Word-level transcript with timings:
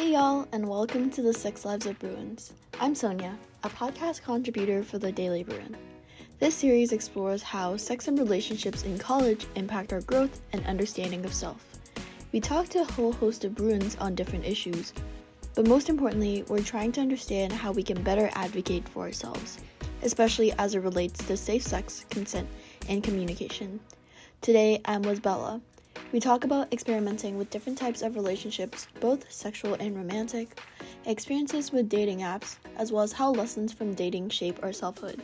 Hey, 0.00 0.12
y'all, 0.12 0.48
and 0.52 0.66
welcome 0.66 1.10
to 1.10 1.20
the 1.20 1.34
Sex 1.34 1.66
Lives 1.66 1.84
of 1.84 1.98
Bruins. 1.98 2.54
I'm 2.80 2.94
Sonia, 2.94 3.38
a 3.64 3.68
podcast 3.68 4.22
contributor 4.22 4.82
for 4.82 4.98
the 4.98 5.12
Daily 5.12 5.44
Bruin. 5.44 5.76
This 6.38 6.54
series 6.54 6.92
explores 6.92 7.42
how 7.42 7.76
sex 7.76 8.08
and 8.08 8.18
relationships 8.18 8.84
in 8.84 8.96
college 8.96 9.46
impact 9.56 9.92
our 9.92 10.00
growth 10.00 10.40
and 10.54 10.64
understanding 10.64 11.22
of 11.26 11.34
self. 11.34 11.62
We 12.32 12.40
talk 12.40 12.70
to 12.70 12.80
a 12.80 12.92
whole 12.92 13.12
host 13.12 13.44
of 13.44 13.54
Bruins 13.54 13.94
on 13.96 14.14
different 14.14 14.46
issues, 14.46 14.94
but 15.54 15.68
most 15.68 15.90
importantly, 15.90 16.46
we're 16.48 16.62
trying 16.62 16.92
to 16.92 17.02
understand 17.02 17.52
how 17.52 17.70
we 17.70 17.82
can 17.82 18.02
better 18.02 18.30
advocate 18.32 18.88
for 18.88 19.02
ourselves, 19.02 19.58
especially 20.02 20.50
as 20.52 20.74
it 20.74 20.80
relates 20.80 21.22
to 21.26 21.36
safe 21.36 21.62
sex, 21.62 22.06
consent, 22.08 22.48
and 22.88 23.02
communication. 23.02 23.78
Today, 24.40 24.80
I'm 24.86 25.02
with 25.02 25.20
Bella, 25.20 25.60
we 26.12 26.20
talk 26.20 26.44
about 26.44 26.72
experimenting 26.72 27.38
with 27.38 27.50
different 27.50 27.78
types 27.78 28.02
of 28.02 28.16
relationships, 28.16 28.88
both 29.00 29.30
sexual 29.30 29.74
and 29.74 29.96
romantic, 29.96 30.60
experiences 31.06 31.72
with 31.72 31.88
dating 31.88 32.20
apps, 32.20 32.56
as 32.76 32.90
well 32.92 33.02
as 33.02 33.12
how 33.12 33.30
lessons 33.30 33.72
from 33.72 33.94
dating 33.94 34.28
shape 34.28 34.58
our 34.62 34.72
selfhood. 34.72 35.20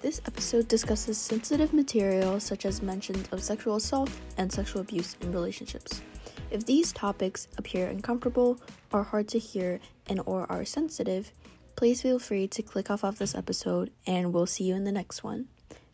This 0.00 0.20
episode 0.26 0.68
discusses 0.68 1.16
sensitive 1.16 1.72
material 1.72 2.38
such 2.38 2.66
as 2.66 2.82
mentions 2.82 3.26
of 3.32 3.42
sexual 3.42 3.76
assault 3.76 4.10
and 4.36 4.52
sexual 4.52 4.82
abuse 4.82 5.16
in 5.22 5.32
relationships. 5.32 6.02
If 6.50 6.66
these 6.66 6.92
topics 6.92 7.48
appear 7.56 7.86
uncomfortable 7.88 8.60
or 8.92 9.02
hard 9.02 9.28
to 9.28 9.38
hear 9.38 9.80
and 10.06 10.20
or 10.26 10.50
are 10.52 10.64
sensitive, 10.64 11.32
please 11.74 12.02
feel 12.02 12.18
free 12.18 12.46
to 12.48 12.62
click 12.62 12.90
off 12.90 13.02
of 13.02 13.18
this 13.18 13.34
episode 13.34 13.90
and 14.06 14.32
we'll 14.32 14.46
see 14.46 14.64
you 14.64 14.74
in 14.74 14.84
the 14.84 14.92
next 14.92 15.24
one. 15.24 15.48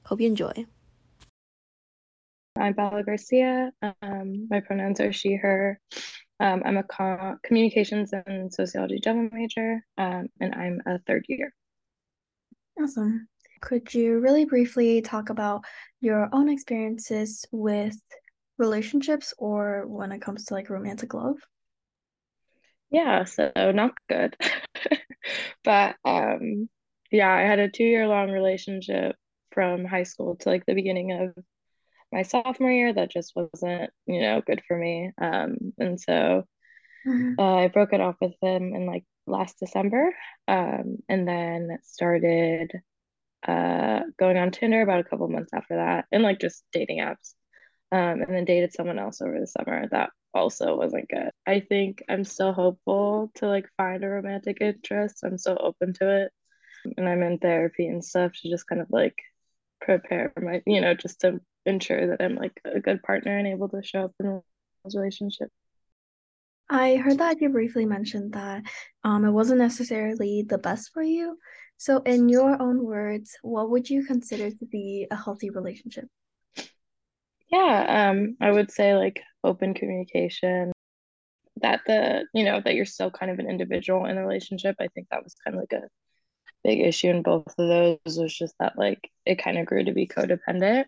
Hope 0.06 0.20
you 0.20 0.26
enjoy. 0.26 0.66
I'm 2.56 2.72
Bella 2.72 3.02
Garcia. 3.02 3.70
Um, 3.82 4.48
my 4.50 4.60
pronouns 4.60 5.00
are 5.00 5.12
she, 5.12 5.36
her. 5.36 5.80
Um, 6.40 6.62
I'm 6.64 6.78
a 6.78 6.82
co- 6.82 7.36
communications 7.44 8.12
and 8.12 8.52
sociology 8.52 8.98
double 9.00 9.28
major, 9.32 9.84
um, 9.98 10.28
and 10.40 10.54
I'm 10.54 10.80
a 10.86 10.98
third 11.06 11.26
year. 11.28 11.52
Awesome. 12.80 13.28
Could 13.60 13.92
you 13.92 14.18
really 14.20 14.46
briefly 14.46 15.02
talk 15.02 15.28
about 15.30 15.62
your 16.00 16.28
own 16.32 16.48
experiences 16.48 17.44
with 17.52 17.96
relationships 18.58 19.34
or 19.38 19.86
when 19.86 20.12
it 20.12 20.22
comes 20.22 20.46
to 20.46 20.54
like 20.54 20.70
romantic 20.70 21.14
love? 21.14 21.36
Yeah, 22.90 23.24
so 23.24 23.52
not 23.56 23.92
good. 24.08 24.36
but 25.64 25.96
um 26.04 26.68
yeah, 27.10 27.32
I 27.32 27.42
had 27.42 27.58
a 27.58 27.70
two 27.70 27.84
year 27.84 28.06
long 28.08 28.30
relationship 28.30 29.16
from 29.52 29.84
high 29.84 30.04
school 30.04 30.36
to 30.36 30.48
like 30.48 30.64
the 30.66 30.74
beginning 30.74 31.12
of 31.12 31.44
my 32.12 32.22
sophomore 32.22 32.70
year 32.70 32.92
that 32.92 33.10
just 33.10 33.32
wasn't 33.36 33.90
you 34.06 34.20
know 34.20 34.42
good 34.44 34.62
for 34.66 34.76
me. 34.76 35.12
Um 35.20 35.72
and 35.78 36.00
so 36.00 36.44
mm-hmm. 37.06 37.34
uh, 37.38 37.56
i 37.56 37.68
broke 37.68 37.92
it 37.92 38.00
off 38.00 38.16
with 38.20 38.34
him 38.40 38.74
in 38.74 38.86
like 38.86 39.04
last 39.26 39.58
december. 39.58 40.14
Um 40.48 40.98
and 41.08 41.26
then 41.26 41.78
started 41.82 42.72
uh 43.46 44.00
going 44.18 44.36
on 44.36 44.50
tinder 44.50 44.82
about 44.82 45.00
a 45.00 45.04
couple 45.04 45.28
months 45.28 45.52
after 45.54 45.76
that 45.76 46.04
and 46.12 46.22
like 46.22 46.40
just 46.40 46.64
dating 46.72 46.98
apps. 46.98 47.34
Um 47.92 48.22
and 48.22 48.34
then 48.34 48.44
dated 48.44 48.72
someone 48.72 48.98
else 48.98 49.20
over 49.20 49.38
the 49.38 49.46
summer 49.46 49.88
that 49.90 50.10
also 50.34 50.76
wasn't 50.76 51.08
good. 51.08 51.30
I 51.46 51.60
think 51.60 52.02
i'm 52.08 52.24
still 52.24 52.52
hopeful 52.52 53.30
to 53.36 53.46
like 53.46 53.68
find 53.76 54.04
a 54.04 54.08
romantic 54.08 54.58
interest. 54.60 55.20
I'm 55.24 55.38
so 55.38 55.56
open 55.56 55.92
to 55.94 56.24
it. 56.24 56.32
And 56.96 57.08
i'm 57.08 57.22
in 57.22 57.38
therapy 57.38 57.86
and 57.86 58.04
stuff 58.04 58.32
to 58.32 58.50
just 58.50 58.66
kind 58.66 58.80
of 58.80 58.88
like 58.90 59.16
prepare 59.80 60.32
my 60.40 60.62
you 60.66 60.80
know 60.80 60.94
just 60.94 61.20
to 61.22 61.40
ensure 61.70 62.08
that 62.08 62.22
I'm 62.22 62.36
like 62.36 62.60
a 62.64 62.80
good 62.80 63.02
partner 63.02 63.36
and 63.36 63.46
able 63.46 63.68
to 63.70 63.82
show 63.82 64.04
up 64.04 64.12
in 64.20 64.26
those 64.84 64.96
relationships. 64.96 65.52
I 66.68 66.96
heard 66.96 67.18
that 67.18 67.40
you 67.40 67.48
briefly 67.48 67.84
mentioned 67.84 68.34
that 68.34 68.62
um, 69.02 69.24
it 69.24 69.30
wasn't 69.30 69.58
necessarily 69.58 70.44
the 70.48 70.58
best 70.58 70.92
for 70.92 71.02
you. 71.02 71.36
So, 71.78 71.98
in 71.98 72.28
your 72.28 72.60
own 72.62 72.84
words, 72.84 73.36
what 73.42 73.70
would 73.70 73.90
you 73.90 74.04
consider 74.04 74.50
to 74.50 74.66
be 74.66 75.06
a 75.10 75.16
healthy 75.16 75.50
relationship? 75.50 76.06
Yeah, 77.50 78.10
um, 78.10 78.36
I 78.40 78.52
would 78.52 78.70
say 78.70 78.94
like 78.94 79.20
open 79.42 79.74
communication. 79.74 80.72
That 81.62 81.80
the 81.86 82.26
you 82.32 82.44
know 82.44 82.60
that 82.64 82.74
you're 82.74 82.86
still 82.86 83.10
kind 83.10 83.32
of 83.32 83.38
an 83.38 83.50
individual 83.50 84.04
in 84.04 84.16
a 84.16 84.26
relationship. 84.26 84.76
I 84.78 84.88
think 84.94 85.08
that 85.10 85.24
was 85.24 85.34
kind 85.44 85.56
of 85.56 85.62
like 85.62 85.72
a 85.72 85.88
big 86.62 86.80
issue 86.80 87.08
in 87.08 87.22
both 87.22 87.48
of 87.58 87.68
those 87.68 88.18
was 88.18 88.36
just 88.36 88.54
that 88.60 88.78
like 88.78 89.10
it 89.24 89.42
kind 89.42 89.58
of 89.58 89.66
grew 89.66 89.84
to 89.84 89.92
be 89.92 90.06
codependent 90.06 90.84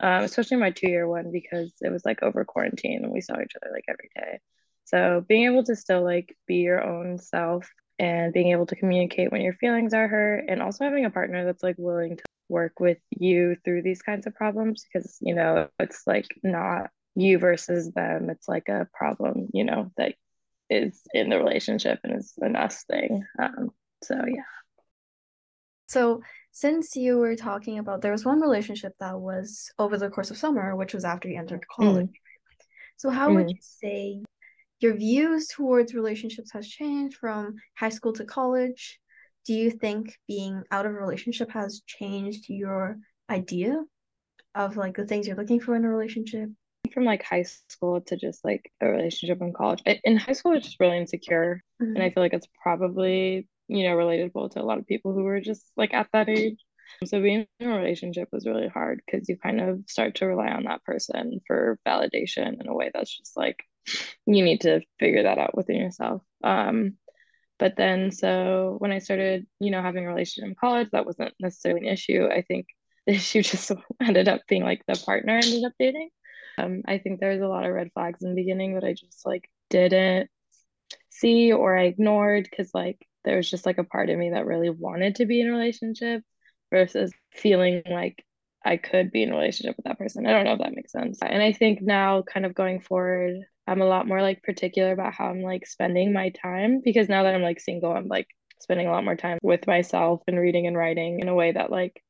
um, 0.00 0.24
especially 0.24 0.56
my 0.56 0.70
two 0.70 0.88
year 0.88 1.08
one 1.08 1.30
because 1.32 1.72
it 1.80 1.90
was 1.90 2.04
like 2.04 2.22
over 2.22 2.44
quarantine 2.44 3.04
and 3.04 3.12
we 3.12 3.20
saw 3.20 3.34
each 3.40 3.52
other 3.56 3.72
like 3.72 3.84
every 3.88 4.10
day. 4.14 4.38
So 4.84 5.24
being 5.28 5.44
able 5.44 5.64
to 5.64 5.76
still 5.76 6.02
like 6.02 6.36
be 6.46 6.56
your 6.56 6.82
own 6.82 7.18
self 7.18 7.68
and 7.98 8.32
being 8.32 8.52
able 8.52 8.66
to 8.66 8.76
communicate 8.76 9.32
when 9.32 9.42
your 9.42 9.54
feelings 9.54 9.92
are 9.92 10.08
hurt 10.08 10.44
and 10.48 10.62
also 10.62 10.84
having 10.84 11.04
a 11.04 11.10
partner 11.10 11.44
that's 11.44 11.62
like 11.62 11.76
willing 11.78 12.16
to 12.16 12.22
work 12.48 12.80
with 12.80 12.98
you 13.10 13.56
through 13.64 13.82
these 13.82 14.00
kinds 14.00 14.26
of 14.26 14.34
problems 14.34 14.84
because 14.84 15.18
you 15.20 15.34
know 15.34 15.68
it's 15.78 16.02
like 16.06 16.26
not 16.42 16.90
you 17.14 17.38
versus 17.38 17.90
them. 17.92 18.30
It's 18.30 18.48
like 18.48 18.68
a 18.68 18.88
problem 18.94 19.48
you 19.52 19.64
know 19.64 19.90
that 19.96 20.14
is 20.70 21.00
in 21.12 21.30
the 21.30 21.38
relationship 21.38 21.98
and 22.04 22.16
is 22.16 22.34
an 22.38 22.56
us 22.56 22.84
thing. 22.84 23.24
Um, 23.38 23.70
so 24.02 24.14
yeah. 24.14 24.42
So, 25.88 26.20
since 26.52 26.96
you 26.96 27.18
were 27.18 27.36
talking 27.36 27.78
about 27.78 28.02
there 28.02 28.12
was 28.12 28.24
one 28.24 28.40
relationship 28.40 28.92
that 29.00 29.18
was 29.18 29.70
over 29.78 29.96
the 29.96 30.10
course 30.10 30.30
of 30.30 30.36
summer, 30.36 30.74
which 30.76 30.94
was 30.94 31.04
after 31.04 31.28
you 31.28 31.38
entered 31.38 31.64
college. 31.68 32.06
Mm. 32.06 32.12
So, 32.96 33.10
how 33.10 33.28
mm. 33.28 33.36
would 33.36 33.50
you 33.50 33.56
say 33.60 34.22
your 34.80 34.94
views 34.94 35.48
towards 35.48 35.94
relationships 35.94 36.52
has 36.52 36.68
changed 36.68 37.16
from 37.16 37.56
high 37.76 37.88
school 37.88 38.12
to 38.14 38.24
college? 38.24 38.98
Do 39.46 39.54
you 39.54 39.70
think 39.70 40.16
being 40.26 40.62
out 40.70 40.86
of 40.86 40.92
a 40.92 40.96
relationship 40.96 41.50
has 41.52 41.82
changed 41.86 42.46
your 42.48 42.98
idea 43.30 43.82
of 44.54 44.76
like 44.76 44.96
the 44.96 45.06
things 45.06 45.26
you're 45.26 45.36
looking 45.36 45.60
for 45.60 45.74
in 45.76 45.84
a 45.84 45.88
relationship? 45.88 46.50
From 46.92 47.04
like 47.04 47.22
high 47.22 47.44
school 47.68 48.00
to 48.02 48.16
just 48.16 48.44
like 48.44 48.70
a 48.80 48.88
relationship 48.88 49.40
in 49.40 49.52
college. 49.52 49.82
In 50.04 50.16
high 50.16 50.32
school, 50.32 50.52
it's 50.52 50.66
just 50.66 50.80
really 50.80 50.98
insecure. 50.98 51.62
Mm-hmm. 51.80 51.94
And 51.94 52.02
I 52.02 52.10
feel 52.10 52.22
like 52.22 52.32
it's 52.32 52.48
probably 52.62 53.46
you 53.68 53.84
know, 53.84 53.96
relatable 53.96 54.50
to 54.50 54.60
a 54.60 54.64
lot 54.64 54.78
of 54.78 54.86
people 54.86 55.12
who 55.12 55.22
were 55.24 55.40
just 55.40 55.62
like 55.76 55.94
at 55.94 56.08
that 56.12 56.28
age. 56.28 56.58
So 57.04 57.20
being 57.20 57.46
in 57.60 57.70
a 57.70 57.76
relationship 57.76 58.28
was 58.32 58.46
really 58.46 58.68
hard 58.68 59.00
because 59.04 59.28
you 59.28 59.36
kind 59.36 59.60
of 59.60 59.80
start 59.86 60.16
to 60.16 60.26
rely 60.26 60.48
on 60.48 60.64
that 60.64 60.82
person 60.84 61.40
for 61.46 61.78
validation 61.86 62.60
in 62.60 62.66
a 62.66 62.74
way 62.74 62.90
that's 62.92 63.16
just 63.16 63.36
like 63.36 63.62
you 64.26 64.42
need 64.44 64.62
to 64.62 64.80
figure 64.98 65.22
that 65.22 65.38
out 65.38 65.56
within 65.56 65.76
yourself. 65.76 66.22
Um, 66.42 66.94
but 67.58 67.76
then 67.76 68.10
so 68.10 68.76
when 68.78 68.92
I 68.92 68.98
started, 68.98 69.46
you 69.60 69.70
know, 69.70 69.82
having 69.82 70.04
a 70.04 70.08
relationship 70.08 70.48
in 70.48 70.54
college, 70.54 70.88
that 70.92 71.06
wasn't 71.06 71.34
necessarily 71.40 71.86
an 71.86 71.92
issue. 71.92 72.26
I 72.26 72.42
think 72.42 72.66
the 73.06 73.14
issue 73.14 73.42
just 73.42 73.70
ended 74.02 74.28
up 74.28 74.42
being 74.48 74.62
like 74.62 74.82
the 74.86 75.00
partner 75.04 75.36
ended 75.36 75.64
up 75.64 75.72
dating. 75.78 76.10
Um, 76.58 76.82
I 76.86 76.98
think 76.98 77.20
there 77.20 77.32
was 77.32 77.40
a 77.40 77.48
lot 77.48 77.64
of 77.64 77.72
red 77.72 77.90
flags 77.94 78.22
in 78.22 78.30
the 78.30 78.42
beginning 78.42 78.74
that 78.74 78.84
I 78.84 78.92
just 78.92 79.24
like 79.24 79.48
didn't 79.70 80.28
see 81.10 81.52
or 81.52 81.76
I 81.76 81.84
ignored 81.84 82.48
because 82.50 82.70
like 82.74 83.06
there 83.24 83.36
was 83.36 83.50
just 83.50 83.66
like 83.66 83.78
a 83.78 83.84
part 83.84 84.10
of 84.10 84.18
me 84.18 84.30
that 84.30 84.46
really 84.46 84.70
wanted 84.70 85.16
to 85.16 85.26
be 85.26 85.40
in 85.40 85.48
a 85.48 85.52
relationship 85.52 86.22
versus 86.70 87.12
feeling 87.32 87.82
like 87.90 88.24
I 88.64 88.76
could 88.76 89.10
be 89.10 89.22
in 89.22 89.30
a 89.30 89.34
relationship 89.36 89.76
with 89.76 89.84
that 89.84 89.98
person. 89.98 90.26
I 90.26 90.32
don't 90.32 90.44
know 90.44 90.52
if 90.52 90.58
that 90.58 90.74
makes 90.74 90.92
sense. 90.92 91.18
And 91.22 91.42
I 91.42 91.52
think 91.52 91.80
now, 91.80 92.22
kind 92.22 92.44
of 92.44 92.54
going 92.54 92.80
forward, 92.80 93.36
I'm 93.66 93.82
a 93.82 93.86
lot 93.86 94.06
more 94.06 94.22
like 94.22 94.42
particular 94.42 94.92
about 94.92 95.14
how 95.14 95.26
I'm 95.26 95.42
like 95.42 95.66
spending 95.66 96.12
my 96.12 96.30
time 96.30 96.80
because 96.84 97.08
now 97.08 97.22
that 97.22 97.34
I'm 97.34 97.42
like 97.42 97.60
single, 97.60 97.92
I'm 97.92 98.08
like 98.08 98.26
spending 98.60 98.86
a 98.86 98.90
lot 98.90 99.04
more 99.04 99.16
time 99.16 99.38
with 99.42 99.66
myself 99.66 100.22
and 100.26 100.38
reading 100.38 100.66
and 100.66 100.76
writing 100.76 101.20
in 101.20 101.28
a 101.28 101.34
way 101.34 101.52
that 101.52 101.70
like 101.70 102.02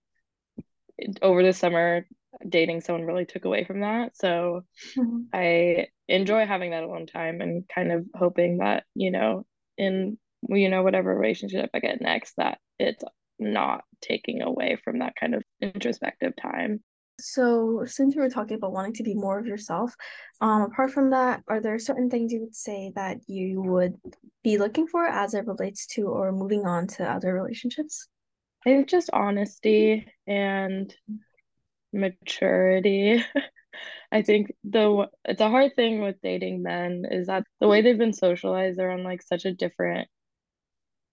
over 1.22 1.42
the 1.42 1.52
summer 1.52 2.06
dating 2.48 2.80
someone 2.80 3.04
really 3.04 3.26
took 3.26 3.44
away 3.44 3.64
from 3.64 3.80
that. 3.80 4.16
So 4.16 4.64
mm-hmm. 4.96 5.22
I 5.32 5.88
enjoy 6.08 6.46
having 6.46 6.70
that 6.70 6.84
alone 6.84 7.06
time 7.06 7.40
and 7.40 7.68
kind 7.68 7.92
of 7.92 8.06
hoping 8.14 8.58
that, 8.58 8.84
you 8.94 9.10
know, 9.10 9.44
in 9.76 10.18
you 10.48 10.68
know 10.68 10.82
whatever 10.82 11.14
relationship 11.14 11.68
i 11.74 11.80
get 11.80 12.00
next 12.00 12.34
that 12.36 12.58
it's 12.78 13.02
not 13.38 13.84
taking 14.00 14.42
away 14.42 14.76
from 14.82 14.98
that 14.98 15.14
kind 15.18 15.34
of 15.34 15.42
introspective 15.60 16.32
time. 16.40 16.82
So 17.20 17.84
since 17.84 18.14
you 18.14 18.20
were 18.20 18.30
talking 18.30 18.56
about 18.56 18.72
wanting 18.72 18.94
to 18.94 19.02
be 19.02 19.14
more 19.14 19.38
of 19.38 19.46
yourself 19.46 19.92
um 20.40 20.62
apart 20.62 20.92
from 20.92 21.10
that 21.10 21.42
are 21.48 21.60
there 21.60 21.78
certain 21.78 22.08
things 22.08 22.32
you 22.32 22.40
would 22.40 22.54
say 22.54 22.92
that 22.94 23.18
you 23.26 23.60
would 23.60 23.94
be 24.44 24.56
looking 24.56 24.86
for 24.86 25.04
as 25.04 25.34
it 25.34 25.46
relates 25.46 25.86
to 25.86 26.06
or 26.06 26.30
moving 26.30 26.64
on 26.64 26.86
to 26.86 27.04
other 27.04 27.34
relationships? 27.34 28.06
I 28.64 28.70
think 28.70 28.88
just 28.88 29.10
honesty 29.12 30.06
and 30.26 30.94
maturity. 31.92 33.24
I 34.12 34.22
think 34.22 34.52
the 34.64 35.06
it's 35.24 35.40
a 35.40 35.50
hard 35.50 35.74
thing 35.74 36.00
with 36.00 36.16
dating 36.22 36.62
men 36.62 37.04
is 37.10 37.26
that 37.26 37.44
the 37.60 37.68
way 37.68 37.82
they've 37.82 37.98
been 37.98 38.12
socialized, 38.12 38.78
they're 38.78 38.90
on 38.90 39.04
like 39.04 39.22
such 39.22 39.44
a 39.44 39.52
different 39.52 40.08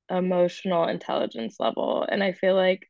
emotional 0.10 0.88
intelligence 0.88 1.58
level. 1.60 2.06
And 2.10 2.24
I 2.24 2.34
feel 2.34 2.56
like 2.56 2.90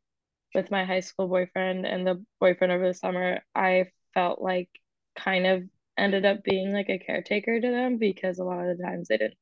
with 0.54 0.72
my 0.72 0.86
high 0.86 1.02
school 1.02 1.28
boyfriend 1.28 1.86
and 1.86 2.06
the 2.06 2.24
boyfriend 2.40 2.74
over 2.74 2.88
the 2.88 2.94
summer, 2.94 3.42
I 3.54 3.88
felt 4.14 4.42
like 4.42 4.70
kind 5.18 5.46
of 5.46 5.64
ended 5.98 6.26
up 6.26 6.44
being 6.44 6.74
like 6.74 6.90
a 6.90 7.00
caretaker 7.00 7.60
to 7.60 7.72
them 7.72 7.98
because 7.98 8.40
a 8.40 8.44
lot 8.44 8.68
of 8.68 8.78
the 8.78 8.84
times 8.84 9.08
they 9.08 9.18
didn't 9.18 9.38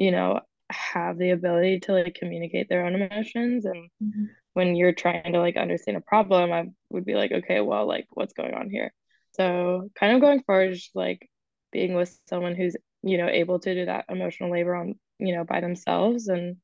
you 0.00 0.10
know, 0.10 0.40
have 0.70 1.18
the 1.18 1.30
ability 1.30 1.80
to 1.80 1.92
like 1.92 2.14
communicate 2.14 2.68
their 2.68 2.86
own 2.86 2.94
emotions 2.94 3.64
and 3.64 3.90
mm-hmm. 4.02 4.24
when 4.52 4.76
you're 4.76 4.92
trying 4.92 5.32
to 5.32 5.40
like 5.40 5.56
understand 5.56 5.96
a 5.96 6.00
problem 6.00 6.52
i 6.52 6.64
would 6.90 7.04
be 7.04 7.16
like 7.16 7.32
okay 7.32 7.60
well 7.60 7.88
like 7.88 8.06
what's 8.10 8.34
going 8.34 8.54
on 8.54 8.70
here 8.70 8.92
so 9.32 9.90
kind 9.98 10.14
of 10.14 10.20
going 10.20 10.40
forward 10.44 10.72
just 10.72 10.94
like 10.94 11.28
being 11.72 11.94
with 11.94 12.16
someone 12.28 12.54
who's 12.54 12.76
you 13.02 13.18
know 13.18 13.26
able 13.26 13.58
to 13.58 13.74
do 13.74 13.84
that 13.86 14.04
emotional 14.08 14.52
labor 14.52 14.76
on 14.76 14.94
you 15.20 15.34
know 15.34 15.44
by 15.44 15.60
themselves 15.60 16.28
and 16.28 16.56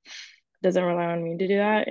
doesn't 0.62 0.82
rely 0.82 1.06
on 1.06 1.22
me 1.22 1.36
to 1.36 1.48
do 1.48 1.56
that 1.56 1.88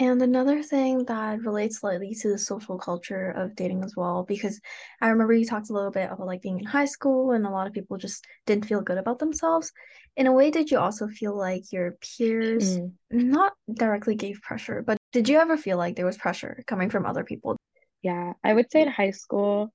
and 0.00 0.22
another 0.22 0.62
thing 0.62 1.04
that 1.04 1.42
relates 1.42 1.80
slightly 1.80 2.14
to 2.22 2.30
the 2.30 2.38
social 2.38 2.78
culture 2.78 3.32
of 3.32 3.54
dating 3.54 3.84
as 3.84 3.94
well, 3.94 4.24
because 4.26 4.58
I 5.02 5.10
remember 5.10 5.34
you 5.34 5.44
talked 5.44 5.68
a 5.68 5.74
little 5.74 5.90
bit 5.90 6.10
about 6.10 6.26
like 6.26 6.40
being 6.40 6.58
in 6.58 6.64
high 6.64 6.86
school 6.86 7.32
and 7.32 7.44
a 7.44 7.50
lot 7.50 7.66
of 7.66 7.74
people 7.74 7.98
just 7.98 8.24
didn't 8.46 8.64
feel 8.64 8.80
good 8.80 8.96
about 8.96 9.18
themselves. 9.18 9.70
In 10.16 10.26
a 10.26 10.32
way, 10.32 10.50
did 10.50 10.70
you 10.70 10.78
also 10.78 11.06
feel 11.06 11.36
like 11.36 11.70
your 11.70 11.98
peers 12.00 12.78
mm. 12.78 12.92
not 13.12 13.52
directly 13.74 14.14
gave 14.14 14.40
pressure, 14.40 14.82
but 14.86 14.96
did 15.12 15.28
you 15.28 15.36
ever 15.36 15.58
feel 15.58 15.76
like 15.76 15.96
there 15.96 16.06
was 16.06 16.16
pressure 16.16 16.64
coming 16.66 16.88
from 16.88 17.04
other 17.04 17.22
people? 17.22 17.58
Yeah, 18.00 18.32
I 18.42 18.54
would 18.54 18.72
say 18.72 18.80
in 18.80 18.88
high 18.88 19.10
school, 19.10 19.70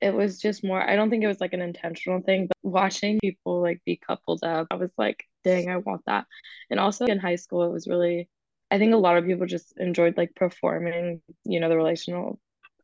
it 0.00 0.12
was 0.12 0.40
just 0.40 0.64
more, 0.64 0.82
I 0.82 0.96
don't 0.96 1.08
think 1.08 1.22
it 1.22 1.28
was 1.28 1.40
like 1.40 1.52
an 1.52 1.62
intentional 1.62 2.20
thing, 2.20 2.48
but 2.48 2.56
watching 2.68 3.20
people 3.20 3.62
like 3.62 3.80
be 3.86 4.00
coupled 4.04 4.42
up, 4.42 4.66
I 4.72 4.74
was 4.74 4.90
like, 4.98 5.24
dang, 5.48 5.70
I 5.70 5.76
want 5.78 6.02
that. 6.06 6.26
And 6.70 6.80
also 6.80 7.06
in 7.06 7.18
high 7.18 7.36
school, 7.36 7.64
it 7.64 7.72
was 7.72 7.86
really 7.86 8.28
I 8.70 8.78
think 8.78 8.92
a 8.92 8.98
lot 8.98 9.16
of 9.16 9.24
people 9.24 9.46
just 9.46 9.72
enjoyed 9.78 10.16
like 10.16 10.34
performing, 10.34 11.22
you 11.44 11.60
know, 11.60 11.68
the 11.68 11.76
relational 11.76 12.38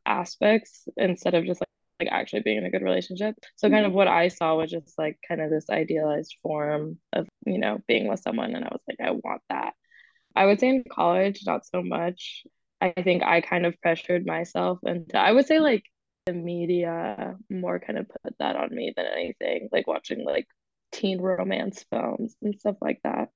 aspects 0.06 0.88
instead 0.96 1.34
of 1.34 1.44
just 1.44 1.61
like, 1.61 1.69
like 2.00 2.08
actually 2.11 2.40
being 2.40 2.58
in 2.58 2.64
a 2.64 2.70
good 2.70 2.82
relationship. 2.82 3.37
So 3.56 3.69
kind 3.69 3.84
of 3.84 3.90
mm-hmm. 3.90 3.99
what 3.99 4.08
I 4.08 4.28
saw 4.28 4.56
was 4.56 4.70
just 4.70 4.99
like 4.99 5.19
kind 5.26 5.40
of 5.40 5.50
this 5.50 5.69
idealized 5.70 6.37
form 6.43 6.99
of, 7.12 7.28
you 7.46 7.58
know, 7.58 7.78
being 7.87 8.08
with 8.08 8.20
someone 8.20 8.55
and 8.55 8.64
I 8.64 8.69
was 8.69 8.81
like, 8.88 9.06
I 9.06 9.11
want 9.11 9.43
that. 9.50 9.75
I 10.34 10.46
would 10.46 10.58
say 10.58 10.69
in 10.69 10.84
college, 10.90 11.43
not 11.46 11.66
so 11.66 11.82
much. 11.82 12.44
I 12.81 12.90
think 13.02 13.22
I 13.22 13.40
kind 13.40 13.66
of 13.66 13.81
pressured 13.81 14.26
myself 14.26 14.78
and 14.84 15.11
I 15.14 15.32
would 15.32 15.46
say 15.46 15.61
like 15.61 15.84
the 16.26 16.32
media 16.32 17.37
more 17.50 17.78
kind 17.78 17.99
of 17.99 18.08
put 18.08 18.34
that 18.38 18.56
on 18.56 18.75
me 18.75 18.93
than 18.96 19.06
anything, 19.06 19.69
like 19.70 19.87
watching 19.87 20.25
like 20.25 20.46
teen 20.94 21.20
romance 21.20 21.85
films 21.91 22.37
and 22.41 22.58
stuff 22.58 22.76
like 22.81 23.00
that. 23.05 23.29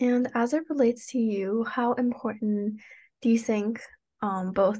And 0.00 0.28
as 0.34 0.52
it 0.52 0.64
relates 0.68 1.08
to 1.08 1.18
you, 1.18 1.64
how 1.64 1.94
important 1.94 2.80
do 3.22 3.30
you 3.30 3.38
think 3.38 3.80
um, 4.22 4.52
both 4.52 4.78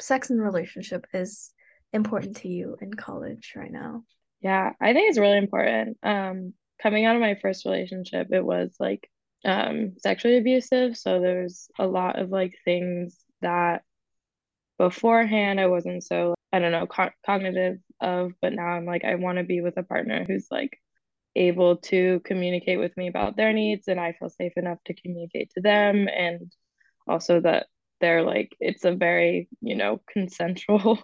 sex 0.00 0.30
and 0.30 0.42
relationship 0.42 1.06
is 1.14 1.52
important 1.92 2.36
to 2.38 2.48
you 2.48 2.76
in 2.80 2.92
college 2.92 3.54
right 3.56 3.72
now? 3.72 4.02
Yeah, 4.42 4.72
I 4.80 4.92
think 4.92 5.08
it's 5.08 5.18
really 5.18 5.38
important. 5.38 5.96
Um, 6.02 6.54
coming 6.82 7.04
out 7.04 7.16
of 7.16 7.22
my 7.22 7.36
first 7.40 7.64
relationship, 7.64 8.28
it 8.32 8.44
was 8.44 8.74
like 8.78 9.08
um, 9.44 9.94
sexually 9.98 10.38
abusive. 10.38 10.96
So 10.96 11.20
there's 11.20 11.68
a 11.78 11.86
lot 11.86 12.18
of 12.18 12.30
like 12.30 12.54
things 12.64 13.16
that 13.40 13.82
beforehand 14.78 15.60
I 15.60 15.66
wasn't 15.66 16.02
so, 16.04 16.34
I 16.52 16.58
don't 16.58 16.72
know, 16.72 16.86
co- 16.86 17.10
cognitive 17.24 17.78
of, 18.00 18.32
but 18.42 18.52
now 18.52 18.66
I'm 18.66 18.86
like, 18.86 19.04
I 19.04 19.14
want 19.14 19.38
to 19.38 19.44
be 19.44 19.60
with 19.60 19.76
a 19.76 19.82
partner 19.82 20.24
who's 20.26 20.48
like 20.50 20.78
able 21.36 21.76
to 21.76 22.20
communicate 22.24 22.78
with 22.78 22.96
me 22.96 23.08
about 23.08 23.36
their 23.36 23.52
needs 23.52 23.88
and 23.88 24.00
I 24.00 24.12
feel 24.12 24.30
safe 24.30 24.52
enough 24.56 24.78
to 24.86 24.94
communicate 24.94 25.50
to 25.54 25.60
them 25.60 26.08
and 26.08 26.52
also 27.06 27.40
that 27.40 27.66
they're 28.00 28.22
like 28.22 28.56
it's 28.60 28.84
a 28.84 28.94
very 28.94 29.48
you 29.60 29.76
know 29.76 30.00
consensual 30.12 30.98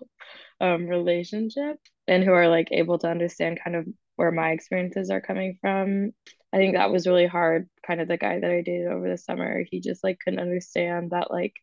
um, 0.61 0.87
relationship 0.87 1.77
and 2.09 2.25
who 2.25 2.33
are 2.33 2.49
like 2.49 2.69
able 2.71 2.99
to 2.99 3.09
understand 3.09 3.61
kind 3.63 3.77
of 3.77 3.87
where 4.17 4.33
my 4.33 4.51
experiences 4.51 5.11
are 5.11 5.21
coming 5.21 5.59
from. 5.61 6.11
I 6.53 6.57
think 6.57 6.75
that 6.75 6.91
was 6.91 7.07
really 7.07 7.27
hard 7.27 7.69
kind 7.87 8.01
of 8.01 8.09
the 8.09 8.17
guy 8.17 8.41
that 8.41 8.51
i 8.51 8.63
dated 8.63 8.89
over 8.89 9.09
the 9.09 9.19
summer. 9.19 9.63
He 9.71 9.81
just 9.81 10.03
like 10.03 10.19
couldn't 10.25 10.41
understand 10.41 11.11
that 11.11 11.31
like 11.31 11.55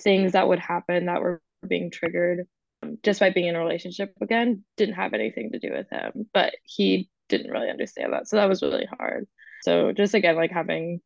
things 0.00 0.32
that 0.32 0.48
would 0.48 0.58
happen 0.58 1.06
that 1.06 1.20
were 1.20 1.42
being 1.66 1.90
triggered 1.90 2.46
just 3.02 3.20
by 3.20 3.30
being 3.30 3.48
in 3.48 3.56
a 3.56 3.58
relationship 3.58 4.14
again 4.20 4.64
didn't 4.76 4.94
have 4.94 5.14
anything 5.14 5.52
to 5.52 5.58
do 5.58 5.72
with 5.72 5.88
him. 5.90 6.28
But 6.32 6.54
he 6.64 7.10
didn't 7.28 7.50
really 7.50 7.70
understand 7.70 8.12
that. 8.12 8.28
So 8.28 8.36
that 8.36 8.48
was 8.48 8.62
really 8.62 8.86
hard. 8.98 9.26
So 9.62 9.92
just 9.92 10.14
again, 10.14 10.36
like 10.36 10.50
having 10.50 11.00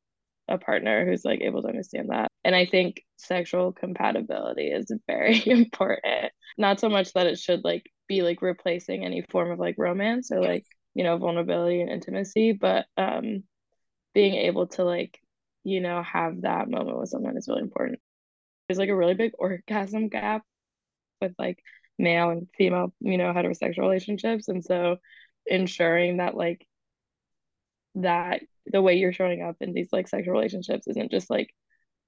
a 0.49 0.59
partner 0.59 1.05
who's 1.05 1.25
like 1.25 1.41
able 1.41 1.63
to 1.63 1.69
understand 1.69 2.09
that. 2.11 2.29
And 2.45 2.55
I 2.57 2.67
think 2.67 3.03
sexual 3.17 3.73
compatibility 3.73 4.69
is 4.69 4.91
very 5.07 5.43
important. 5.47 6.33
Not 6.57 6.81
so 6.81 6.89
much 6.89 7.13
that 7.13 7.27
it 7.27 7.39
should 7.39 7.65
like 7.65 7.91
be 8.09 8.23
like 8.23 8.43
replacing 8.43 9.05
any 9.05 9.25
form 9.31 9.51
of 9.51 9.59
like 9.59 9.77
romance 9.79 10.31
or 10.33 10.41
like, 10.41 10.65
you 10.95 11.05
know, 11.05 11.19
vulnerability 11.19 11.81
and 11.81 11.91
intimacy, 11.91 12.53
but 12.53 12.87
um 12.97 13.45
being 14.15 14.35
able 14.35 14.67
to 14.67 14.85
like, 14.85 15.21
you 15.65 15.81
know, 15.81 16.03
have 16.03 16.41
that 16.43 16.69
moment 16.69 16.99
with 16.99 17.11
someone 17.11 17.37
is 17.37 17.47
really 17.47 17.63
important. 17.63 18.01
There's 18.67 18.79
like 18.79 18.89
a 18.89 18.97
really 18.97 19.15
big 19.15 19.33
orgasm 19.39 20.09
gap 20.09 20.43
with 21.21 21.35
like 21.39 21.59
male 21.99 22.31
and 22.31 22.49
female, 22.57 22.93
you 23.01 23.19
know, 23.19 23.33
heterosexual 23.33 23.81
relationships. 23.81 24.49
And 24.49 24.65
so 24.65 24.97
ensuring 25.49 26.19
that 26.19 26.37
like 26.37 26.67
that 27.97 28.43
the 28.67 28.83
way 28.83 28.97
you're 28.97 29.13
showing 29.13 29.43
up 29.43 29.57
in 29.61 29.73
these 29.73 29.89
like 29.93 30.09
sexual 30.09 30.35
relationships 30.35 30.87
isn't 30.87 31.11
just 31.11 31.31
like 31.31 31.55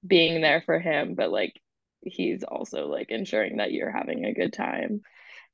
being 0.06 0.40
there 0.40 0.62
for 0.64 0.78
him 0.78 1.14
but 1.14 1.31
like 1.31 1.54
he's 2.02 2.42
also 2.42 2.87
like 2.87 3.10
ensuring 3.10 3.58
that 3.58 3.72
you're 3.72 3.90
having 3.90 4.25
a 4.25 4.34
good 4.34 4.52
time 4.52 5.00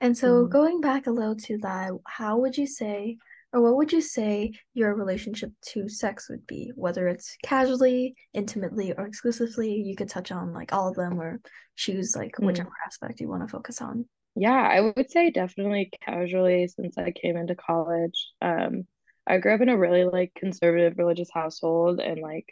and 0.01 0.17
so 0.17 0.43
mm-hmm. 0.43 0.51
going 0.51 0.81
back 0.81 1.07
a 1.07 1.11
little 1.11 1.37
to 1.37 1.59
that 1.59 1.91
how 2.07 2.39
would 2.39 2.57
you 2.57 2.67
say 2.67 3.17
or 3.53 3.63
what 3.63 3.77
would 3.77 3.93
you 3.93 4.01
say 4.01 4.53
your 4.75 4.95
relationship 4.95 5.51
to 5.63 5.89
sex 5.89 6.29
would 6.29 6.47
be 6.47 6.71
whether 6.75 7.09
it's 7.09 7.37
casually 7.43 8.15
intimately 8.35 8.93
or 8.93 9.07
exclusively 9.07 9.73
you 9.73 9.97
could 9.97 10.09
touch 10.09 10.31
on 10.31 10.53
like 10.53 10.73
all 10.73 10.89
of 10.89 10.97
them 10.97 11.21
or 11.21 11.41
choose 11.77 12.15
like 12.15 12.33
mm-hmm. 12.33 12.47
whichever 12.47 12.71
aspect 12.87 13.21
you 13.21 13.29
want 13.29 13.43
to 13.43 13.49
focus 13.49 13.81
on 13.81 14.05
yeah, 14.37 14.69
I 14.71 14.81
would 14.81 15.11
say 15.11 15.31
definitely 15.31 15.91
casually 16.03 16.69
since 16.69 16.99
I 16.99 17.11
came 17.11 17.37
into 17.37 17.55
college. 17.55 18.29
Um, 18.43 18.87
I 19.27 19.39
grew 19.39 19.55
up 19.55 19.63
in 19.63 19.71
a 19.71 19.79
really 19.79 20.05
like 20.05 20.35
conservative 20.35 20.99
religious 20.99 21.31
household 21.33 22.01
and 22.01 22.21
like 22.21 22.47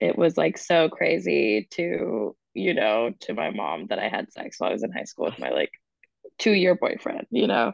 it 0.00 0.16
was 0.16 0.36
like 0.36 0.58
so 0.58 0.88
crazy 0.88 1.68
to, 1.72 2.36
you 2.54 2.74
know, 2.74 3.12
to 3.20 3.34
my 3.34 3.50
mom 3.50 3.88
that 3.88 3.98
I 3.98 4.08
had 4.08 4.32
sex 4.32 4.58
while 4.58 4.70
I 4.70 4.72
was 4.72 4.82
in 4.82 4.92
high 4.92 5.04
school 5.04 5.26
with 5.26 5.38
my 5.38 5.50
like 5.50 5.72
two 6.38 6.52
year 6.52 6.74
boyfriend, 6.74 7.26
you 7.30 7.46
know. 7.46 7.72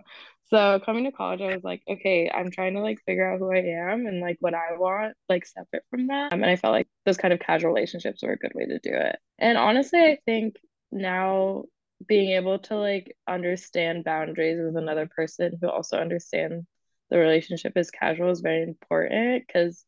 So 0.49 0.81
coming 0.85 1.05
to 1.05 1.13
college, 1.13 1.41
I 1.41 1.55
was 1.55 1.65
like, 1.65 1.83
okay, 1.89 2.31
I'm 2.33 2.51
trying 2.51 2.75
to 2.75 2.81
like 2.81 2.99
figure 3.07 3.31
out 3.33 3.39
who 3.39 3.53
I 3.53 3.59
am 3.93 4.07
and 4.07 4.21
like 4.21 4.37
what 4.41 4.55
I 4.55 4.77
want, 4.77 5.17
like 5.29 5.47
separate 5.47 5.85
from 5.91 6.09
that. 6.09 6.33
Um, 6.33 6.43
and 6.43 6.51
I 6.51 6.57
felt 6.57 6.73
like 6.73 6.89
those 7.07 7.17
kind 7.17 7.33
of 7.33 7.41
casual 7.41 7.73
relationships 7.73 8.23
were 8.23 8.33
a 8.33 8.39
good 8.39 8.53
way 8.55 8.67
to 8.67 8.79
do 8.79 8.91
it. 8.93 9.17
And 9.39 9.57
honestly, 9.57 10.01
I 10.01 10.19
think 10.27 10.57
now 10.93 11.65
being 12.07 12.31
able 12.31 12.59
to 12.59 12.77
like 12.77 13.17
understand 13.27 14.05
boundaries 14.05 14.59
with 14.63 14.77
another 14.77 15.07
person 15.07 15.59
who 15.61 15.69
also 15.69 15.99
understands 15.99 16.67
the 17.11 17.19
relationship 17.19 17.77
is 17.77 17.91
casual 17.91 18.31
is 18.31 18.41
very 18.41 18.63
important 18.63 19.45
because 19.47 19.85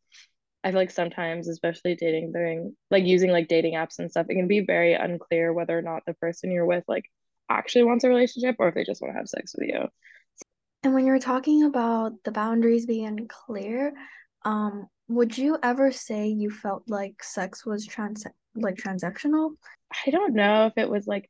I 0.62 0.70
feel 0.70 0.80
like 0.80 0.90
sometimes, 0.90 1.48
especially 1.48 1.94
dating 1.94 2.32
during 2.32 2.76
like 2.90 3.04
using 3.04 3.30
like 3.30 3.48
dating 3.48 3.74
apps 3.74 3.98
and 3.98 4.10
stuff, 4.10 4.26
it 4.28 4.34
can 4.34 4.48
be 4.48 4.60
very 4.60 4.94
unclear 4.94 5.52
whether 5.52 5.78
or 5.78 5.82
not 5.82 6.02
the 6.06 6.14
person 6.14 6.50
you're 6.50 6.66
with 6.66 6.84
like 6.88 7.04
actually 7.48 7.84
wants 7.84 8.04
a 8.04 8.08
relationship 8.08 8.56
or 8.58 8.68
if 8.68 8.74
they 8.74 8.84
just 8.84 9.00
want 9.00 9.14
to 9.14 9.18
have 9.18 9.28
sex 9.28 9.54
with 9.56 9.68
you. 9.68 9.86
And 10.82 10.94
when 10.94 11.06
you're 11.06 11.18
talking 11.18 11.64
about 11.64 12.12
the 12.24 12.32
boundaries 12.32 12.86
being 12.86 13.28
clear, 13.28 13.92
um, 14.44 14.88
would 15.08 15.36
you 15.36 15.58
ever 15.62 15.92
say 15.92 16.28
you 16.28 16.50
felt 16.50 16.84
like 16.88 17.22
sex 17.22 17.64
was 17.64 17.86
trans 17.86 18.24
like 18.54 18.76
transactional? 18.76 19.52
I 20.06 20.10
don't 20.10 20.34
know 20.34 20.66
if 20.66 20.72
it 20.76 20.90
was 20.90 21.06
like 21.06 21.28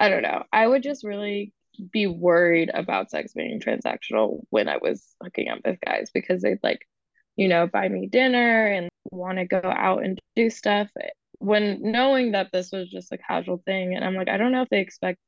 I 0.00 0.08
don't 0.08 0.22
know. 0.22 0.44
I 0.52 0.66
would 0.66 0.82
just 0.82 1.04
really 1.04 1.52
be 1.92 2.06
worried 2.06 2.70
about 2.72 3.10
sex 3.10 3.32
being 3.34 3.60
transactional 3.60 4.40
when 4.50 4.68
I 4.68 4.78
was 4.78 5.06
hooking 5.22 5.48
up 5.48 5.60
with 5.64 5.78
guys 5.84 6.10
because 6.12 6.42
they'd 6.42 6.58
like, 6.62 6.80
you 7.36 7.48
know, 7.48 7.66
buy 7.66 7.88
me 7.88 8.06
dinner 8.06 8.66
and 8.66 8.88
want 9.10 9.38
to 9.38 9.44
go 9.44 9.60
out 9.62 10.02
and 10.02 10.18
do 10.34 10.48
stuff. 10.50 10.88
When 11.38 11.80
knowing 11.82 12.32
that 12.32 12.48
this 12.52 12.72
was 12.72 12.90
just 12.90 13.12
a 13.12 13.18
casual 13.18 13.62
thing, 13.64 13.94
and 13.94 14.04
I'm 14.04 14.14
like, 14.14 14.28
I 14.28 14.38
don't 14.38 14.52
know 14.52 14.62
if 14.62 14.70
they 14.70 14.80
expect 14.80 15.18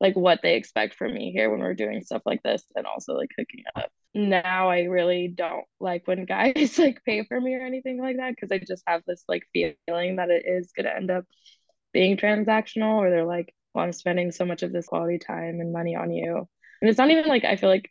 like 0.00 0.16
what 0.16 0.40
they 0.42 0.56
expect 0.56 0.94
from 0.94 1.14
me 1.14 1.30
here 1.30 1.48
when 1.48 1.60
we're 1.60 1.74
doing 1.74 2.02
stuff 2.02 2.22
like 2.26 2.42
this 2.42 2.64
and 2.74 2.86
also 2.86 3.14
like 3.14 3.30
hooking 3.38 3.64
up. 3.76 3.90
Now 4.14 4.68
I 4.68 4.82
really 4.82 5.28
don't 5.28 5.64
like 5.80 6.06
when 6.06 6.24
guys 6.26 6.78
like 6.78 7.04
pay 7.04 7.24
for 7.24 7.40
me 7.40 7.54
or 7.54 7.64
anything 7.64 8.00
like 8.00 8.16
that 8.16 8.34
because 8.34 8.50
I 8.52 8.58
just 8.58 8.82
have 8.86 9.02
this 9.06 9.24
like 9.28 9.44
feeling 9.52 10.16
that 10.16 10.28
it 10.30 10.44
is 10.44 10.72
gonna 10.76 10.90
end 10.90 11.10
up 11.10 11.24
being 11.92 12.16
transactional 12.16 12.96
or 12.96 13.10
they're 13.10 13.24
like 13.24 13.54
well, 13.74 13.84
I'm 13.84 13.92
spending 13.92 14.32
so 14.32 14.44
much 14.44 14.62
of 14.62 14.72
this 14.72 14.86
quality 14.86 15.18
time 15.18 15.60
and 15.60 15.72
money 15.72 15.96
on 15.96 16.10
you. 16.10 16.48
And 16.80 16.88
it's 16.88 16.98
not 16.98 17.10
even 17.10 17.26
like 17.26 17.44
I 17.44 17.56
feel 17.56 17.70
like 17.70 17.90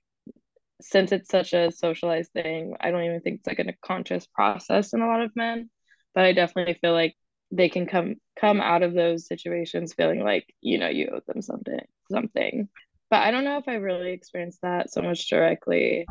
since 0.81 1.11
it's 1.11 1.29
such 1.29 1.53
a 1.53 1.71
socialized 1.71 2.31
thing, 2.33 2.75
I 2.79 2.91
don't 2.91 3.03
even 3.03 3.21
think 3.21 3.39
it's 3.39 3.47
like 3.47 3.59
a 3.59 3.73
conscious 3.85 4.25
process 4.27 4.93
in 4.93 5.01
a 5.01 5.07
lot 5.07 5.21
of 5.21 5.35
men. 5.35 5.69
But 6.13 6.25
I 6.25 6.33
definitely 6.33 6.75
feel 6.81 6.93
like 6.93 7.15
they 7.51 7.69
can 7.69 7.85
come 7.85 8.15
come 8.39 8.61
out 8.61 8.83
of 8.83 8.93
those 8.93 9.27
situations 9.27 9.93
feeling 9.93 10.23
like, 10.23 10.53
you 10.61 10.77
know, 10.77 10.87
you 10.87 11.09
owe 11.13 11.21
them 11.27 11.41
something 11.41 11.79
something. 12.11 12.69
But 13.09 13.23
I 13.23 13.31
don't 13.31 13.43
know 13.43 13.57
if 13.57 13.67
I 13.67 13.75
really 13.75 14.11
experienced 14.11 14.61
that 14.61 14.91
so 14.91 15.01
much 15.01 15.29
directly. 15.29 16.05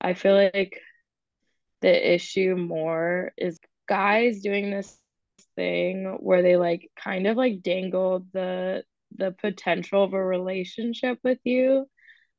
I 0.00 0.14
feel 0.14 0.34
like 0.34 0.80
the 1.80 2.14
issue 2.14 2.56
more 2.56 3.32
is 3.36 3.58
guys 3.88 4.40
doing 4.40 4.70
this 4.70 4.96
thing 5.56 6.16
where 6.20 6.42
they 6.42 6.56
like 6.56 6.90
kind 6.96 7.26
of 7.26 7.36
like 7.36 7.62
dangle 7.62 8.26
the 8.32 8.84
the 9.16 9.34
potential 9.40 10.04
of 10.04 10.12
a 10.12 10.24
relationship 10.24 11.18
with 11.22 11.38
you 11.44 11.86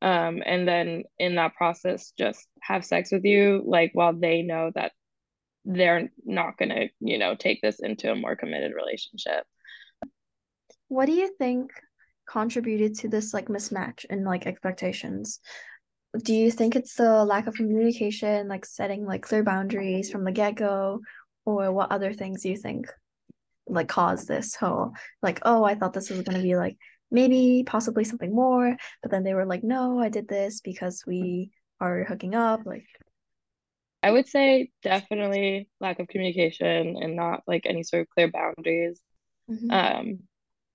um 0.02 0.44
and 0.46 0.68
then 0.68 1.04
in 1.20 1.36
that 1.36 1.56
process 1.56 2.12
just 2.18 2.48
have 2.62 2.84
sex 2.84 3.12
with 3.12 3.24
you 3.24 3.64
like 3.66 3.92
while 3.94 4.14
they 4.14 4.42
know 4.42 4.72
that 4.76 4.92
they're 5.66 6.12
not 6.24 6.58
going 6.58 6.70
to 6.70 6.88
you 7.00 7.18
know 7.18 7.36
take 7.36 7.62
this 7.62 7.80
into 7.80 8.12
a 8.12 8.16
more 8.16 8.36
committed 8.36 8.74
relationship. 8.76 9.46
What 10.88 11.08
do 11.08 11.14
you 11.14 11.34
think 11.40 11.72
contributed 12.30 12.96
to 13.00 13.08
this 13.08 13.34
like 13.34 13.48
mismatch 13.48 14.06
in 14.06 14.24
like 14.24 14.46
expectations? 14.46 15.40
Do 16.24 16.34
you 16.34 16.52
think 16.52 16.76
it's 16.76 16.96
the 16.96 17.26
lack 17.26 17.48
of 17.48 17.56
communication 17.56 18.48
like 18.48 18.66
setting 18.66 19.06
like 19.06 19.24
clear 19.24 19.44
boundaries 19.44 20.12
from 20.12 20.24
the 20.24 20.32
get-go 20.32 21.02
or 21.46 21.72
what 21.74 21.92
other 21.92 22.14
things 22.14 22.44
do 22.44 22.50
you 22.50 22.58
think 22.58 22.88
like 23.68 23.88
cause 23.88 24.26
this 24.26 24.56
whole 24.56 24.94
like 25.22 25.40
oh 25.44 25.64
i 25.64 25.76
thought 25.76 25.94
this 25.94 26.10
was 26.10 26.22
going 26.22 26.38
to 26.38 26.44
be 26.44 26.56
like 26.56 26.78
maybe 27.12 27.64
possibly 27.66 28.04
something 28.04 28.34
more 28.34 28.76
but 29.02 29.12
then 29.12 29.24
they 29.24 29.34
were 29.34 29.46
like 29.46 29.64
no 29.64 30.00
i 30.00 30.10
did 30.10 30.28
this 30.28 30.62
because 30.62 31.04
we 31.06 31.52
are 31.80 32.04
hooking 32.04 32.36
up 32.36 32.62
like 32.66 32.86
i 34.04 34.12
would 34.12 34.28
say 34.28 34.70
definitely 34.84 35.68
lack 35.80 36.00
of 36.00 36.08
communication 36.08 36.98
and 37.02 37.16
not 37.16 37.42
like 37.48 37.66
any 37.66 37.84
sort 37.84 38.02
of 38.02 38.10
clear 38.10 38.30
boundaries 38.30 39.00
mm-hmm. 39.50 39.72
um 39.72 40.20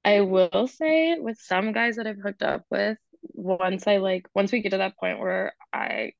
i 0.05 0.21
will 0.21 0.67
say 0.67 1.19
with 1.19 1.39
some 1.39 1.73
guys 1.73 1.97
that 1.97 2.07
i've 2.07 2.21
hooked 2.23 2.43
up 2.43 2.63
with 2.71 2.99
once 3.35 3.87
i 3.87 3.99
like 3.99 4.27
once 4.35 4.53
we 4.53 4.63
get 4.63 4.71
to 4.71 4.79
that 4.79 4.97
point 4.97 5.19
where 5.19 5.53
i 5.73 6.13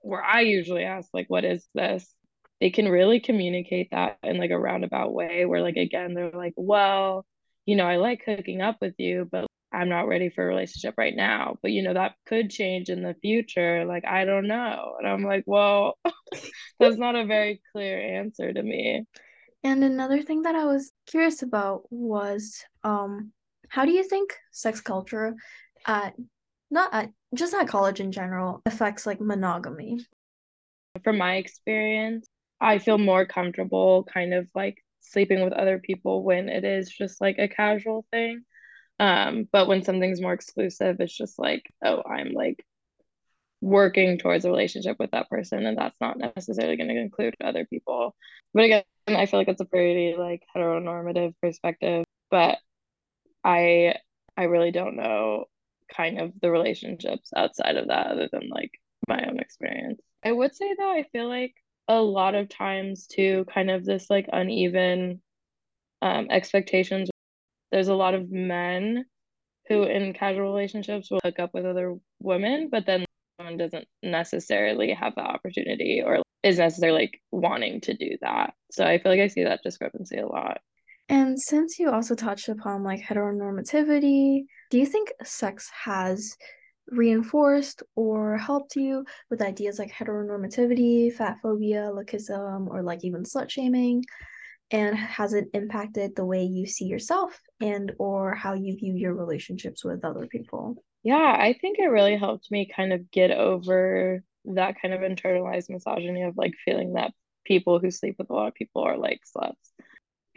where 0.00 0.22
i 0.22 0.40
usually 0.40 0.84
ask 0.84 1.08
like 1.12 1.28
what 1.28 1.44
is 1.44 1.66
this 1.74 2.14
they 2.60 2.70
can 2.70 2.88
really 2.88 3.20
communicate 3.20 3.88
that 3.90 4.18
in 4.22 4.38
like 4.38 4.50
a 4.50 4.58
roundabout 4.58 5.12
way 5.12 5.44
where 5.44 5.62
like 5.62 5.76
again 5.76 6.14
they're 6.14 6.30
like 6.30 6.54
well 6.56 7.24
you 7.66 7.76
know 7.76 7.84
i 7.84 7.96
like 7.96 8.22
hooking 8.24 8.60
up 8.60 8.76
with 8.80 8.94
you 8.98 9.28
but 9.30 9.46
i'm 9.72 9.88
not 9.88 10.08
ready 10.08 10.30
for 10.30 10.44
a 10.44 10.48
relationship 10.48 10.94
right 10.96 11.14
now 11.14 11.56
but 11.62 11.70
you 11.70 11.82
know 11.82 11.94
that 11.94 12.14
could 12.26 12.50
change 12.50 12.88
in 12.88 13.02
the 13.02 13.14
future 13.20 13.84
like 13.84 14.04
i 14.06 14.24
don't 14.24 14.46
know. 14.46 14.94
And 14.98 15.06
i'm 15.06 15.22
like 15.22 15.44
well 15.46 15.98
that's 16.80 16.96
not 16.96 17.16
a 17.16 17.26
very 17.26 17.60
clear 17.72 18.00
answer 18.18 18.52
to 18.52 18.62
me. 18.62 19.04
And 19.64 19.82
another 19.84 20.22
thing 20.22 20.42
that 20.42 20.54
i 20.54 20.64
was 20.64 20.92
curious 21.06 21.42
about 21.42 21.82
was 21.90 22.64
um 22.84 23.32
how 23.68 23.84
do 23.84 23.92
you 23.92 24.02
think 24.02 24.34
sex 24.50 24.80
culture 24.80 25.36
at 25.86 26.14
not 26.70 26.94
at 26.94 27.10
just 27.34 27.52
at 27.52 27.68
college 27.68 28.00
in 28.00 28.12
general 28.12 28.62
affects 28.64 29.04
like 29.04 29.20
monogamy? 29.20 29.98
From 31.04 31.18
my 31.18 31.34
experience 31.36 32.26
I 32.60 32.78
feel 32.78 32.98
more 32.98 33.26
comfortable 33.26 34.04
kind 34.04 34.34
of 34.34 34.48
like 34.54 34.82
sleeping 35.00 35.42
with 35.42 35.52
other 35.52 35.78
people 35.78 36.22
when 36.24 36.48
it 36.48 36.64
is 36.64 36.90
just 36.90 37.20
like 37.20 37.38
a 37.38 37.48
casual 37.48 38.04
thing. 38.10 38.42
Um, 39.00 39.48
but 39.52 39.68
when 39.68 39.82
something's 39.82 40.20
more 40.20 40.32
exclusive, 40.32 40.96
it's 41.00 41.16
just 41.16 41.38
like, 41.38 41.62
oh, 41.84 42.02
I'm 42.02 42.32
like 42.32 42.64
working 43.60 44.18
towards 44.18 44.44
a 44.44 44.50
relationship 44.50 44.96
with 44.98 45.12
that 45.12 45.28
person, 45.28 45.66
and 45.66 45.78
that's 45.78 46.00
not 46.00 46.18
necessarily 46.18 46.76
going 46.76 46.88
to 46.88 47.00
include 47.00 47.34
other 47.42 47.64
people. 47.64 48.14
But 48.54 48.64
again, 48.64 48.84
I 49.08 49.26
feel 49.26 49.40
like 49.40 49.48
it's 49.48 49.60
a 49.60 49.64
pretty 49.64 50.16
like 50.16 50.42
heteronormative 50.54 51.34
perspective. 51.40 52.04
But 52.30 52.58
I 53.44 53.94
I 54.36 54.44
really 54.44 54.72
don't 54.72 54.96
know 54.96 55.46
kind 55.94 56.20
of 56.20 56.32
the 56.40 56.50
relationships 56.50 57.30
outside 57.34 57.76
of 57.76 57.88
that 57.88 58.08
other 58.08 58.28
than 58.30 58.48
like 58.48 58.72
my 59.08 59.24
own 59.26 59.38
experience. 59.40 60.00
I 60.24 60.32
would 60.32 60.54
say 60.54 60.74
though, 60.76 60.92
I 60.92 61.04
feel 61.12 61.28
like 61.28 61.54
a 61.88 62.00
lot 62.00 62.34
of 62.34 62.48
times 62.48 63.06
to 63.06 63.44
kind 63.52 63.70
of 63.70 63.84
this 63.84 64.10
like 64.10 64.28
uneven 64.32 65.20
um, 66.02 66.28
expectations. 66.30 67.08
There's 67.72 67.88
a 67.88 67.94
lot 67.94 68.14
of 68.14 68.30
men 68.30 69.04
who 69.68 69.82
in 69.84 70.12
casual 70.12 70.44
relationships 70.44 71.10
will 71.10 71.20
hook 71.24 71.38
up 71.38 71.50
with 71.52 71.66
other 71.66 71.96
women, 72.20 72.68
but 72.70 72.86
then 72.86 73.04
someone 73.38 73.56
doesn't 73.56 73.86
necessarily 74.02 74.92
have 74.92 75.14
the 75.14 75.22
opportunity 75.22 76.02
or 76.04 76.22
is 76.42 76.58
necessarily 76.58 77.02
like 77.02 77.20
wanting 77.30 77.80
to 77.82 77.94
do 77.94 78.16
that. 78.20 78.54
So 78.70 78.84
I 78.84 78.98
feel 78.98 79.12
like 79.12 79.20
I 79.20 79.28
see 79.28 79.44
that 79.44 79.60
discrepancy 79.62 80.18
a 80.18 80.26
lot. 80.26 80.60
And 81.08 81.40
since 81.40 81.78
you 81.78 81.90
also 81.90 82.14
touched 82.14 82.48
upon 82.48 82.84
like 82.84 83.02
heteronormativity, 83.02 84.44
do 84.70 84.78
you 84.78 84.86
think 84.86 85.12
sex 85.24 85.70
has 85.84 86.36
reinforced 86.90 87.82
or 87.94 88.36
helped 88.36 88.76
you 88.76 89.04
with 89.30 89.42
ideas 89.42 89.78
like 89.78 89.92
heteronormativity, 89.92 91.12
fat 91.12 91.38
phobia, 91.42 91.90
lookism, 91.92 92.68
or 92.68 92.82
like 92.82 93.04
even 93.04 93.22
slut 93.22 93.50
shaming? 93.50 94.04
And 94.70 94.96
has 94.96 95.32
it 95.32 95.48
impacted 95.54 96.14
the 96.14 96.24
way 96.24 96.44
you 96.44 96.66
see 96.66 96.84
yourself 96.84 97.40
and 97.60 97.92
or 97.98 98.34
how 98.34 98.52
you 98.54 98.76
view 98.76 98.94
your 98.94 99.14
relationships 99.14 99.84
with 99.84 100.04
other 100.04 100.26
people? 100.26 100.82
Yeah, 101.02 101.36
I 101.38 101.56
think 101.58 101.78
it 101.78 101.86
really 101.86 102.16
helped 102.16 102.50
me 102.50 102.70
kind 102.74 102.92
of 102.92 103.10
get 103.10 103.30
over 103.30 104.22
that 104.44 104.76
kind 104.80 104.92
of 104.92 105.00
internalized 105.00 105.70
misogyny 105.70 106.22
of 106.22 106.36
like 106.36 106.52
feeling 106.64 106.94
that 106.94 107.12
people 107.44 107.78
who 107.78 107.90
sleep 107.90 108.16
with 108.18 108.28
a 108.28 108.34
lot 108.34 108.48
of 108.48 108.54
people 108.54 108.82
are 108.82 108.98
like 108.98 109.20
sluts 109.34 109.54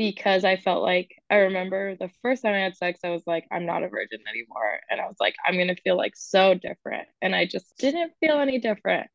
because 0.02 0.44
I 0.44 0.56
felt 0.56 0.82
like 0.82 1.12
I 1.30 1.36
remember 1.36 1.96
the 1.96 2.10
first 2.24 2.42
time 2.42 2.56
I 2.56 2.62
had 2.62 2.76
sex, 2.76 3.02
I 3.04 3.12
was 3.12 3.22
like, 3.28 3.46
I'm 3.52 3.68
not 3.68 3.84
a 3.84 3.88
virgin 3.88 4.22
anymore. 4.28 4.80
And 4.90 5.00
I 5.00 5.06
was 5.06 5.18
like, 5.20 5.36
I'm 5.46 5.54
going 5.54 5.68
to 5.68 5.80
feel 5.80 5.96
like 5.96 6.14
so 6.16 6.56
different. 6.56 7.08
And 7.22 7.36
I 7.36 7.46
just 7.46 7.78
didn't 7.78 8.14
feel 8.20 8.40
any 8.40 8.58
different. 8.58 9.12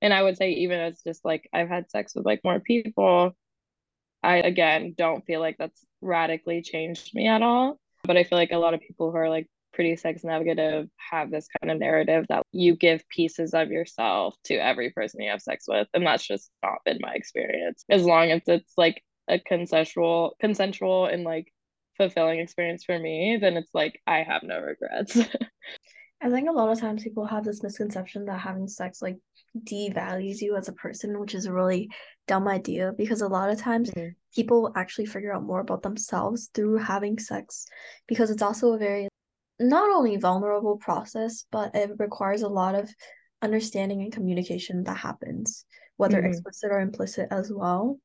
And 0.00 0.14
I 0.14 0.22
would 0.22 0.38
say, 0.38 0.52
even 0.52 0.80
as 0.80 1.02
just 1.06 1.22
like 1.22 1.50
I've 1.52 1.68
had 1.68 1.90
sex 1.90 2.14
with 2.14 2.24
like 2.24 2.40
more 2.44 2.60
people, 2.60 3.36
I 4.22 4.36
again 4.36 4.94
don't 4.96 5.22
feel 5.26 5.40
like 5.40 5.56
that's 5.58 5.84
radically 6.00 6.62
changed 6.62 7.14
me 7.14 7.28
at 7.28 7.42
all. 7.42 7.78
But 8.04 8.16
I 8.16 8.24
feel 8.24 8.38
like 8.38 8.52
a 8.52 8.58
lot 8.58 8.72
of 8.72 8.80
people 8.80 9.10
who 9.10 9.18
are 9.18 9.28
like 9.28 9.48
pretty 9.74 9.96
sex 9.96 10.24
negative 10.24 10.88
have 11.10 11.30
this 11.30 11.46
kind 11.60 11.70
of 11.70 11.78
narrative 11.78 12.24
that 12.30 12.42
you 12.52 12.74
give 12.74 13.06
pieces 13.10 13.52
of 13.52 13.70
yourself 13.70 14.34
to 14.44 14.54
every 14.54 14.92
person 14.92 15.20
you 15.20 15.30
have 15.30 15.42
sex 15.42 15.66
with. 15.68 15.88
And 15.92 16.06
that's 16.06 16.26
just 16.26 16.50
not 16.62 16.78
been 16.86 17.00
my 17.02 17.12
experience. 17.12 17.84
As 17.90 18.02
long 18.02 18.30
as 18.30 18.40
it's 18.46 18.72
like 18.78 19.02
a 19.32 19.38
consensual 19.38 20.36
consensual 20.40 21.06
and 21.06 21.24
like 21.24 21.52
fulfilling 21.96 22.38
experience 22.38 22.84
for 22.84 22.98
me 22.98 23.38
then 23.40 23.56
it's 23.56 23.74
like 23.74 24.00
i 24.06 24.22
have 24.22 24.42
no 24.42 24.60
regrets 24.60 25.18
i 26.22 26.28
think 26.28 26.48
a 26.48 26.52
lot 26.52 26.70
of 26.70 26.78
times 26.78 27.02
people 27.02 27.24
have 27.24 27.44
this 27.44 27.62
misconception 27.62 28.26
that 28.26 28.38
having 28.38 28.68
sex 28.68 29.00
like 29.00 29.16
devalues 29.64 30.40
you 30.40 30.56
as 30.56 30.68
a 30.68 30.72
person 30.74 31.18
which 31.18 31.34
is 31.34 31.46
a 31.46 31.52
really 31.52 31.88
dumb 32.26 32.46
idea 32.48 32.92
because 32.96 33.22
a 33.22 33.28
lot 33.28 33.50
of 33.50 33.58
times 33.58 33.90
mm-hmm. 33.90 34.08
people 34.34 34.72
actually 34.76 35.06
figure 35.06 35.34
out 35.34 35.42
more 35.42 35.60
about 35.60 35.82
themselves 35.82 36.50
through 36.54 36.76
having 36.76 37.18
sex 37.18 37.66
because 38.06 38.30
it's 38.30 38.42
also 38.42 38.72
a 38.72 38.78
very 38.78 39.08
not 39.58 39.90
only 39.90 40.16
vulnerable 40.16 40.76
process 40.76 41.44
but 41.50 41.74
it 41.74 41.90
requires 41.98 42.42
a 42.42 42.48
lot 42.48 42.74
of 42.74 42.88
understanding 43.42 44.02
and 44.02 44.12
communication 44.12 44.84
that 44.84 44.96
happens 44.96 45.64
whether 45.96 46.18
mm-hmm. 46.18 46.28
explicit 46.28 46.70
or 46.70 46.80
implicit 46.80 47.28
as 47.30 47.52
well 47.54 47.98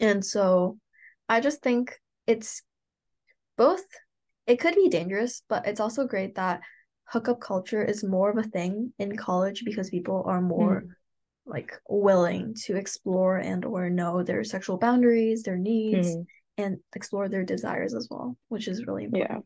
and 0.00 0.24
so 0.24 0.78
I 1.28 1.40
just 1.40 1.62
think 1.62 2.00
it's 2.26 2.62
both, 3.56 3.84
it 4.46 4.60
could 4.60 4.74
be 4.74 4.88
dangerous, 4.88 5.42
but 5.48 5.66
it's 5.66 5.80
also 5.80 6.06
great 6.06 6.36
that 6.36 6.60
hookup 7.04 7.40
culture 7.40 7.82
is 7.82 8.04
more 8.04 8.30
of 8.30 8.38
a 8.38 8.48
thing 8.48 8.92
in 8.98 9.16
college 9.16 9.62
because 9.64 9.90
people 9.90 10.24
are 10.26 10.40
more 10.40 10.82
mm. 10.82 10.88
like 11.46 11.72
willing 11.88 12.54
to 12.66 12.76
explore 12.76 13.38
and 13.38 13.64
or 13.64 13.90
know 13.90 14.22
their 14.22 14.44
sexual 14.44 14.78
boundaries, 14.78 15.42
their 15.42 15.56
needs, 15.56 16.08
mm. 16.08 16.26
and 16.58 16.78
explore 16.94 17.28
their 17.28 17.44
desires 17.44 17.94
as 17.94 18.08
well, 18.10 18.36
which 18.48 18.68
is 18.68 18.86
really 18.86 19.04
important. 19.04 19.44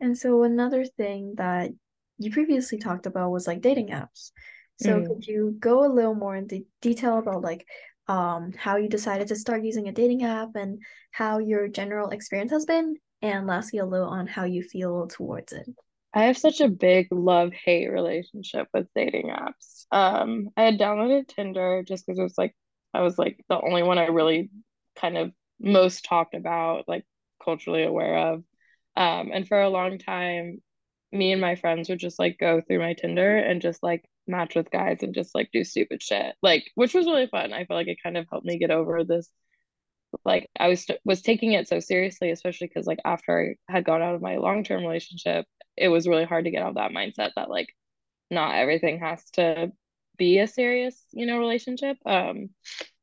Yeah. 0.00 0.06
And 0.06 0.18
so 0.18 0.42
another 0.42 0.84
thing 0.84 1.34
that 1.36 1.70
you 2.18 2.32
previously 2.32 2.78
talked 2.78 3.06
about 3.06 3.30
was 3.30 3.46
like 3.46 3.60
dating 3.60 3.88
apps. 3.88 4.32
So 4.80 5.00
mm. 5.00 5.06
could 5.06 5.26
you 5.26 5.56
go 5.58 5.84
a 5.84 5.94
little 5.94 6.14
more 6.14 6.34
into 6.34 6.64
detail 6.80 7.18
about 7.18 7.42
like 7.42 7.64
um, 8.08 8.52
how 8.56 8.76
you 8.76 8.88
decided 8.88 9.28
to 9.28 9.36
start 9.36 9.64
using 9.64 9.88
a 9.88 9.92
dating 9.92 10.24
app 10.24 10.50
and 10.54 10.80
how 11.10 11.38
your 11.38 11.68
general 11.68 12.10
experience 12.10 12.52
has 12.52 12.64
been, 12.64 12.96
and 13.20 13.46
lastly, 13.46 13.78
a 13.78 13.86
little 13.86 14.08
on 14.08 14.26
how 14.26 14.44
you 14.44 14.62
feel 14.62 15.06
towards 15.06 15.52
it. 15.52 15.68
I 16.14 16.24
have 16.24 16.36
such 16.36 16.60
a 16.60 16.68
big 16.68 17.08
love 17.10 17.52
hate 17.52 17.90
relationship 17.90 18.68
with 18.74 18.86
dating 18.94 19.28
apps. 19.28 19.86
Um, 19.90 20.50
I 20.56 20.64
had 20.64 20.78
downloaded 20.78 21.28
Tinder 21.28 21.82
just 21.86 22.06
because 22.06 22.18
it 22.18 22.22
was 22.22 22.36
like 22.36 22.54
I 22.92 23.00
was 23.00 23.18
like 23.18 23.42
the 23.48 23.60
only 23.60 23.82
one 23.82 23.98
I 23.98 24.06
really 24.06 24.50
kind 24.96 25.16
of 25.16 25.32
most 25.58 26.04
talked 26.04 26.34
about, 26.34 26.86
like 26.88 27.04
culturally 27.42 27.84
aware 27.84 28.32
of. 28.32 28.44
Um, 28.94 29.30
and 29.32 29.48
for 29.48 29.60
a 29.60 29.70
long 29.70 29.98
time, 29.98 30.60
me 31.12 31.32
and 31.32 31.40
my 31.40 31.54
friends 31.54 31.88
would 31.88 31.98
just 31.98 32.18
like 32.18 32.38
go 32.38 32.60
through 32.60 32.80
my 32.80 32.94
Tinder 32.94 33.36
and 33.36 33.62
just 33.62 33.82
like 33.82 34.04
match 34.26 34.54
with 34.54 34.70
guys 34.70 35.02
and 35.02 35.14
just 35.14 35.34
like 35.34 35.50
do 35.52 35.64
stupid 35.64 36.02
shit 36.02 36.34
like 36.42 36.64
which 36.74 36.94
was 36.94 37.06
really 37.06 37.26
fun 37.26 37.52
i 37.52 37.64
feel 37.64 37.76
like 37.76 37.88
it 37.88 37.98
kind 38.02 38.16
of 38.16 38.26
helped 38.30 38.46
me 38.46 38.58
get 38.58 38.70
over 38.70 39.02
this 39.04 39.28
like 40.24 40.48
i 40.58 40.68
was 40.68 40.86
was 41.04 41.22
taking 41.22 41.52
it 41.52 41.66
so 41.66 41.80
seriously 41.80 42.30
especially 42.30 42.68
because 42.68 42.86
like 42.86 43.00
after 43.04 43.56
i 43.70 43.72
had 43.72 43.84
gone 43.84 44.02
out 44.02 44.14
of 44.14 44.22
my 44.22 44.36
long-term 44.36 44.82
relationship 44.82 45.46
it 45.76 45.88
was 45.88 46.06
really 46.06 46.24
hard 46.24 46.44
to 46.44 46.50
get 46.50 46.62
out 46.62 46.70
of 46.70 46.74
that 46.76 46.92
mindset 46.92 47.30
that 47.34 47.50
like 47.50 47.68
not 48.30 48.54
everything 48.54 49.00
has 49.00 49.22
to 49.32 49.72
be 50.16 50.38
a 50.38 50.46
serious, 50.46 51.00
you 51.12 51.26
know, 51.26 51.38
relationship. 51.38 51.96
Um, 52.04 52.50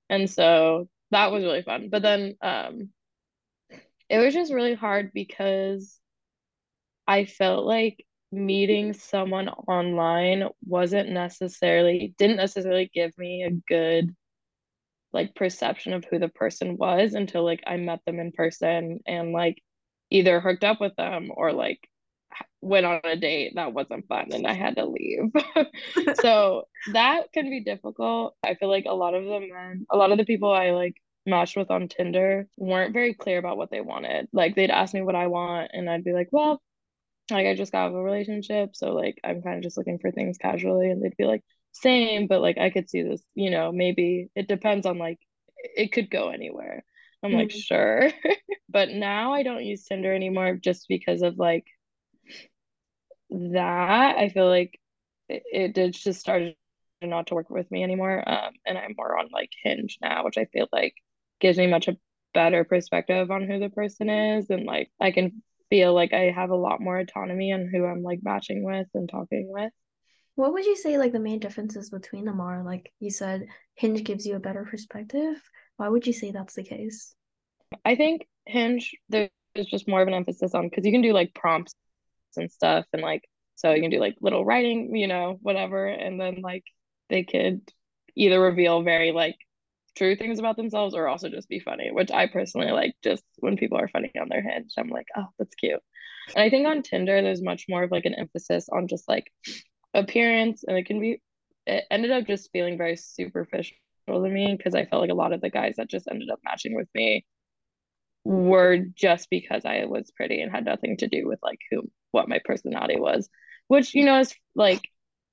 and 0.10 0.30
so 0.30 0.90
that 1.12 1.32
was 1.32 1.44
really 1.44 1.64
fun. 1.64 1.90
But 1.90 2.02
then 2.02 2.36
um, 2.42 2.90
it 4.10 4.18
was 4.18 4.34
just 4.34 4.54
really 4.54 4.74
hard 4.74 5.12
because 5.14 6.00
I 7.08 7.26
felt 7.26 7.66
like 7.66 8.06
meeting 8.32 8.94
someone 8.94 9.50
online 9.50 10.48
wasn't 10.66 11.10
necessarily 11.10 12.14
didn't 12.18 12.38
necessarily 12.38 12.90
give 12.94 13.18
me 13.18 13.44
a 13.44 13.52
good 13.52 14.16
like 15.12 15.34
perception 15.36 15.94
of 15.94 16.06
who 16.06 16.20
the 16.20 16.30
person 16.30 16.78
was 16.78 17.14
until 17.14 17.44
like 17.44 17.64
I 17.66 17.78
met 17.78 18.02
them 18.06 18.20
in 18.20 18.32
person 18.32 19.00
and 19.08 19.32
like 19.32 19.62
either 20.12 20.40
hooked 20.40 20.64
up 20.64 20.80
with 20.80 20.96
them 20.96 21.32
or 21.36 21.52
like 21.52 21.80
went 22.62 22.86
on 22.86 23.02
a 23.04 23.16
date 23.16 23.54
that 23.56 23.74
wasn't 23.74 24.08
fun 24.08 24.30
and 24.32 24.46
I 24.46 24.54
had 24.54 24.76
to 24.76 24.86
leave. 24.86 25.32
so 26.22 26.68
that 26.94 27.32
can 27.34 27.50
be 27.50 27.64
difficult. 27.64 28.36
I 28.44 28.56
feel 28.56 28.70
like 28.70 28.86
a 28.88 28.94
lot 28.94 29.14
of 29.14 29.24
the 29.24 29.40
men, 29.40 29.86
a 29.92 29.98
lot 29.98 30.12
of 30.12 30.18
the 30.18 30.26
people 30.26 30.52
I 30.52 30.72
like 30.72 30.96
matched 31.26 31.58
with 31.58 31.72
on 31.72 31.88
Tinder 31.88 32.48
weren't 32.58 32.94
very 32.94 33.14
clear 33.14 33.38
about 33.38 33.58
what 33.58 33.72
they 33.72 33.82
wanted. 33.82 34.28
Like 34.34 34.56
they'd 34.56 34.72
ask 34.72 34.94
me 34.94 35.02
what 35.02 35.16
I 35.16 35.28
want 35.28 35.72
and 35.74 35.90
I'd 35.90 36.04
be 36.04 36.14
like, 36.14 36.30
well, 36.32 36.62
like 37.38 37.48
I 37.48 37.56
just 37.56 37.72
got 37.72 37.86
out 37.86 37.90
of 37.90 37.96
a 37.96 38.04
relationship, 38.04 38.76
so 38.76 38.94
like 38.94 39.20
I'm 39.24 39.42
kind 39.42 39.58
of 39.58 39.64
just 39.64 39.78
looking 39.78 40.00
for 40.00 40.12
things 40.12 40.38
casually 40.38 40.90
and 40.90 41.04
they'd 41.04 41.18
be 41.18 41.26
like, 41.26 41.44
same, 41.72 42.28
but 42.28 42.42
like 42.42 42.58
I 42.58 42.70
could 42.70 42.90
see 42.90 43.04
this, 43.04 43.22
you 43.36 43.52
know, 43.52 43.72
maybe 43.72 44.30
it 44.36 44.48
depends 44.48 44.86
on 44.86 44.98
like 44.98 45.20
it 45.58 45.92
could 45.92 46.10
go 46.10 46.30
anywhere. 46.30 46.84
I'm 47.24 47.32
mm-hmm. 47.32 47.40
like, 47.40 47.52
sure. 47.52 48.12
but 48.70 48.90
now 48.90 49.34
I 49.34 49.44
don't 49.44 49.66
use 49.66 49.86
Tinder 49.86 50.14
anymore 50.14 50.56
just 50.56 50.88
because 50.88 51.22
of 51.22 51.38
like 51.38 51.66
that. 53.30 54.18
I 54.18 54.30
feel 54.30 54.48
like 54.48 54.80
it, 55.28 55.44
it 55.52 55.74
did 55.74 55.94
just 55.94 56.20
started 56.20 56.56
not 57.02 57.28
to 57.28 57.36
work 57.36 57.50
with 57.50 57.70
me 57.72 57.84
anymore. 57.84 58.24
Um, 58.28 58.54
and 58.66 58.78
I'm 58.78 58.96
more 58.98 59.18
on 59.18 59.30
like 59.32 59.52
Hinge 59.64 59.98
now, 60.02 60.24
which 60.24 60.38
I 60.38 60.46
feel 60.46 60.68
like 60.72 60.96
gives 61.40 61.58
me 61.58 61.68
much 61.68 61.88
a 61.88 61.98
better 62.34 62.64
perspective 62.64 63.32
on 63.32 63.48
who 63.48 63.60
the 63.60 63.70
person 63.70 64.10
is 64.10 64.50
and 64.50 64.66
like 64.66 64.92
I 65.00 65.12
can 65.12 65.42
feel 65.70 65.94
like 65.94 66.14
I 66.14 66.32
have 66.32 66.50
a 66.50 66.56
lot 66.56 66.82
more 66.82 66.98
autonomy 66.98 67.52
on 67.52 67.70
who 67.72 67.86
I'm 67.86 68.04
like 68.04 68.20
matching 68.24 68.64
with 68.64 68.88
and 68.94 69.10
talking 69.10 69.48
with. 69.50 69.72
What 70.36 70.54
would 70.54 70.66
you 70.66 70.76
say 70.76 70.98
like 70.98 71.12
the 71.12 71.20
main 71.20 71.40
differences 71.40 71.90
between 71.90 72.26
them 72.26 72.40
are? 72.40 72.64
Like 72.64 72.92
you 73.00 73.12
said, 73.12 73.48
Hinge 73.76 74.04
gives 74.04 74.26
you 74.26 74.36
a 74.36 74.40
better 74.40 74.66
perspective. 74.66 75.36
Why 75.78 75.90
would 75.90 76.08
you 76.08 76.14
say 76.14 76.32
that's 76.32 76.56
the 76.56 76.64
case? 76.64 77.14
I 77.86 77.96
think 77.96 78.28
Hinge 78.46 78.96
there's 79.10 79.30
just 79.68 79.88
more 79.88 80.02
of 80.02 80.08
an 80.08 80.14
emphasis 80.14 80.54
on 80.54 80.70
because 80.70 80.86
you 80.86 80.92
can 80.92 81.02
do 81.02 81.14
like 81.14 81.34
prompts 81.34 81.74
and 82.38 82.52
stuff 82.52 82.86
and 82.94 83.02
like 83.02 83.24
so 83.56 83.74
you 83.74 83.82
can 83.82 83.92
do 83.92 84.00
like 84.00 84.16
little 84.22 84.46
writing, 84.46 84.96
you 84.96 85.08
know, 85.08 85.38
whatever, 85.42 85.86
and 85.86 86.20
then 86.20 86.42
like 86.42 86.64
they 87.10 87.24
could 87.24 87.62
either 88.16 88.40
reveal 88.40 88.84
very 88.84 89.12
like 89.12 89.36
true 90.00 90.16
things 90.16 90.40
about 90.40 90.56
themselves 90.56 90.96
or 90.96 91.08
also 91.08 91.30
just 91.30 91.50
be 91.50 91.60
funny, 91.60 91.92
which 91.92 92.10
I 92.10 92.26
personally 92.28 92.72
like 92.72 92.96
just 93.04 93.24
when 93.38 93.58
people 93.58 93.78
are 93.78 93.90
funny 93.90 94.12
on 94.20 94.30
their 94.30 94.42
hinge, 94.42 94.72
I'm 94.78 94.90
like, 94.90 95.08
oh, 95.16 95.28
that's 95.38 95.54
cute. 95.56 95.82
And 96.36 96.44
I 96.44 96.50
think 96.50 96.66
on 96.66 96.82
Tinder, 96.82 97.22
there's 97.22 97.42
much 97.42 97.66
more 97.70 97.84
of 97.84 97.92
like 97.92 98.06
an 98.06 98.16
emphasis 98.16 98.70
on 98.72 98.88
just 98.88 99.08
like 99.08 99.32
appearance, 99.94 100.64
and 100.66 100.78
it 100.78 100.86
can 100.86 101.00
be, 101.02 101.22
it 101.68 101.84
ended 101.92 102.12
up 102.12 102.26
just 102.26 102.50
feeling 102.52 102.78
very 102.78 102.96
superficial 102.96 103.76
to 104.08 104.20
me 104.20 104.56
because 104.58 104.74
I 104.74 104.86
felt 104.86 105.02
like 105.02 105.12
a 105.12 105.16
lot 105.16 105.34
of 105.34 105.42
the 105.42 105.50
guys 105.50 105.76
that 105.78 105.90
just 105.90 106.08
ended 106.10 106.30
up 106.32 106.40
matching 106.44 106.76
with 106.76 106.88
me 106.96 107.26
were 108.24 108.78
just 108.78 109.30
because 109.30 109.66
I 109.66 109.86
was 109.86 110.12
pretty 110.12 110.42
and 110.42 110.52
had 110.52 110.66
nothing 110.66 110.98
to 110.98 111.08
do 111.08 111.28
with 111.28 111.40
like 111.44 111.60
who 111.70 111.90
what 112.12 112.30
my 112.30 112.40
personality 112.44 113.00
was, 113.00 113.30
which 113.68 113.94
you 113.94 114.06
know 114.06 114.20
is 114.20 114.34
like 114.56 114.82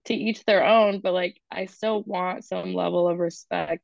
to 0.06 0.14
each 0.14 0.44
their 0.44 0.64
own, 0.64 1.00
but 1.00 1.14
like 1.14 1.40
I 1.50 1.66
still 1.66 2.02
want 2.02 2.44
some 2.44 2.74
level 2.74 3.08
of 3.08 3.18
respect 3.18 3.82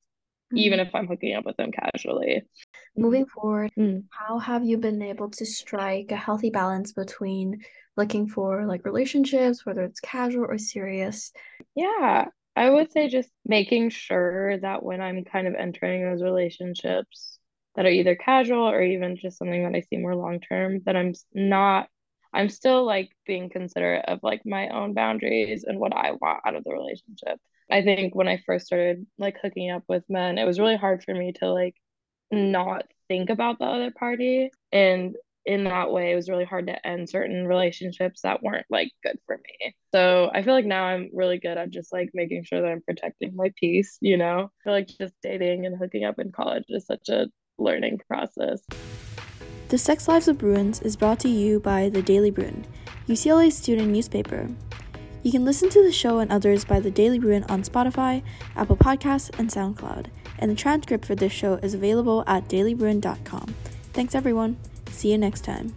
even 0.55 0.79
mm-hmm. 0.79 0.89
if 0.89 0.95
I'm 0.95 1.07
hooking 1.07 1.35
up 1.35 1.45
with 1.45 1.57
them 1.57 1.71
casually. 1.73 2.43
Moving 2.97 3.27
forward, 3.27 3.71
mm. 3.79 4.05
how 4.11 4.39
have 4.39 4.65
you 4.65 4.79
been 4.79 5.03
able 5.03 5.31
to 5.31 5.47
strike 5.47 6.11
a 6.13 6.17
healthy 6.17 6.51
balance 6.51 6.93
between 6.93 7.63
looking 7.97 8.29
for 8.29 8.67
like 8.67 8.85
relationships, 8.85 9.65
whether 9.65 9.83
it's 9.85 10.01
casual 10.01 10.47
or 10.47 10.59
serious? 10.59 11.33
Yeah, 11.75 12.27
I 12.55 12.71
would 12.71 12.93
say 12.93 13.09
just 13.09 13.31
making 13.47 13.91
sure 13.91 14.59
that 14.59 14.83
when 14.83 15.01
I'm 15.01 15.25
kind 15.25 15.47
of 15.47 15.55
entering 15.55 16.05
those 16.05 16.23
relationships 16.23 17.39
that 17.75 17.87
are 17.87 17.91
either 17.91 18.15
casual 18.15 18.69
or 18.69 18.83
even 18.83 19.17
just 19.17 19.39
something 19.39 19.65
that 19.65 19.75
I 19.75 19.81
see 19.81 19.97
more 19.97 20.15
long 20.15 20.41
term, 20.41 20.81
that 20.85 20.97
I'm 20.97 21.15
not 21.33 21.89
I'm 22.35 22.49
still 22.49 22.85
like 22.85 23.11
being 23.27 23.51
considerate 23.51 24.07
of 24.07 24.21
like 24.23 24.43
my 24.47 24.69
own 24.69 24.95
boundaries 24.95 25.65
and 25.65 25.79
what 25.79 25.95
I 25.95 26.13
want 26.13 26.41
out 26.47 26.57
of 26.57 26.65
the 26.65 26.73
relationship. 26.73 27.39
I 27.73 27.83
think 27.83 28.15
when 28.15 28.29
I 28.29 28.43
first 28.45 28.67
started 28.67 29.07
like 29.19 29.39
hooking 29.43 29.71
up 29.71 29.83
with 29.89 30.05
men, 30.11 30.37
it 30.37 30.45
was 30.45 30.61
really 30.61 30.77
hard 30.77 31.03
for 31.03 31.15
me 31.15 31.33
to 31.41 31.51
like 31.51 31.75
not 32.31 32.85
think 33.09 33.31
about 33.31 33.59
the 33.59 33.65
other 33.65 33.91
party. 33.91 34.51
And 34.73 35.17
in 35.47 35.65
that 35.65 35.91
way, 35.91 36.13
it 36.13 36.15
was 36.15 36.29
really 36.29 36.45
hard 36.45 36.67
to 36.67 36.87
end 36.87 37.09
certain 37.09 37.47
relationships 37.47 38.21
that 38.23 38.43
weren't 38.43 38.67
like 38.69 38.91
good 39.03 39.19
for 39.27 39.39
me. 39.39 39.75
So 39.95 40.31
I 40.35 40.43
feel 40.43 40.53
like 40.53 40.67
now 40.67 40.85
I'm 40.85 41.09
really 41.15 41.39
good 41.39 41.57
at 41.57 41.71
just 41.71 41.95
like 41.95 42.11
making 42.13 42.45
sure 42.45 42.61
that 42.61 42.69
I'm 42.69 42.83
protecting 42.83 43.35
my 43.35 43.51
peace, 43.59 43.97
you 44.03 44.19
know? 44.19 44.51
I 44.61 44.65
feel 44.65 44.73
like 44.75 44.89
just 44.89 45.15
dating 45.23 45.65
and 45.65 45.77
hooking 45.77 46.05
up 46.05 46.19
in 46.19 46.31
college 46.31 46.65
is 46.69 46.85
such 46.85 47.09
a 47.09 47.27
learning 47.59 48.01
process. 48.07 48.61
The 49.71 49.79
Sex 49.79 50.09
Lives 50.09 50.29
of 50.29 50.37
Bruins 50.37 50.83
is 50.83 50.95
brought 50.95 51.21
to 51.21 51.29
you 51.31 51.59
by 51.59 51.89
the 51.89 52.03
Daily 52.03 52.31
Bruin, 52.31 52.67
UCLA's 53.09 53.57
student 53.57 53.89
newspaper. 53.89 54.51
You 55.23 55.31
can 55.31 55.45
listen 55.45 55.71
to 55.71 55.83
the 55.83 55.93
show 55.93 56.19
and 56.19 56.33
others 56.33 56.65
by 56.65 56.81
the 56.81 56.91
Daily 56.91 57.19
Bruin 57.19 57.45
on 57.45 57.63
Spotify, 57.63 58.23
Apple 58.57 58.77
Podcasts, 58.77 59.31
and 59.39 59.49
SoundCloud. 59.49 60.07
And 60.39 60.51
the 60.51 60.57
transcript 60.57 61.05
for 61.05 61.15
this 61.15 61.33
show 61.33 61.55
is 61.55 61.75
available 61.75 62.25
at 62.27 62.49
dailybruin.com. 62.49 63.55
Thanks, 63.93 64.15
everyone. 64.15 64.57
See 64.91 65.13
you 65.13 65.19
next 65.19 65.45
time. 65.45 65.75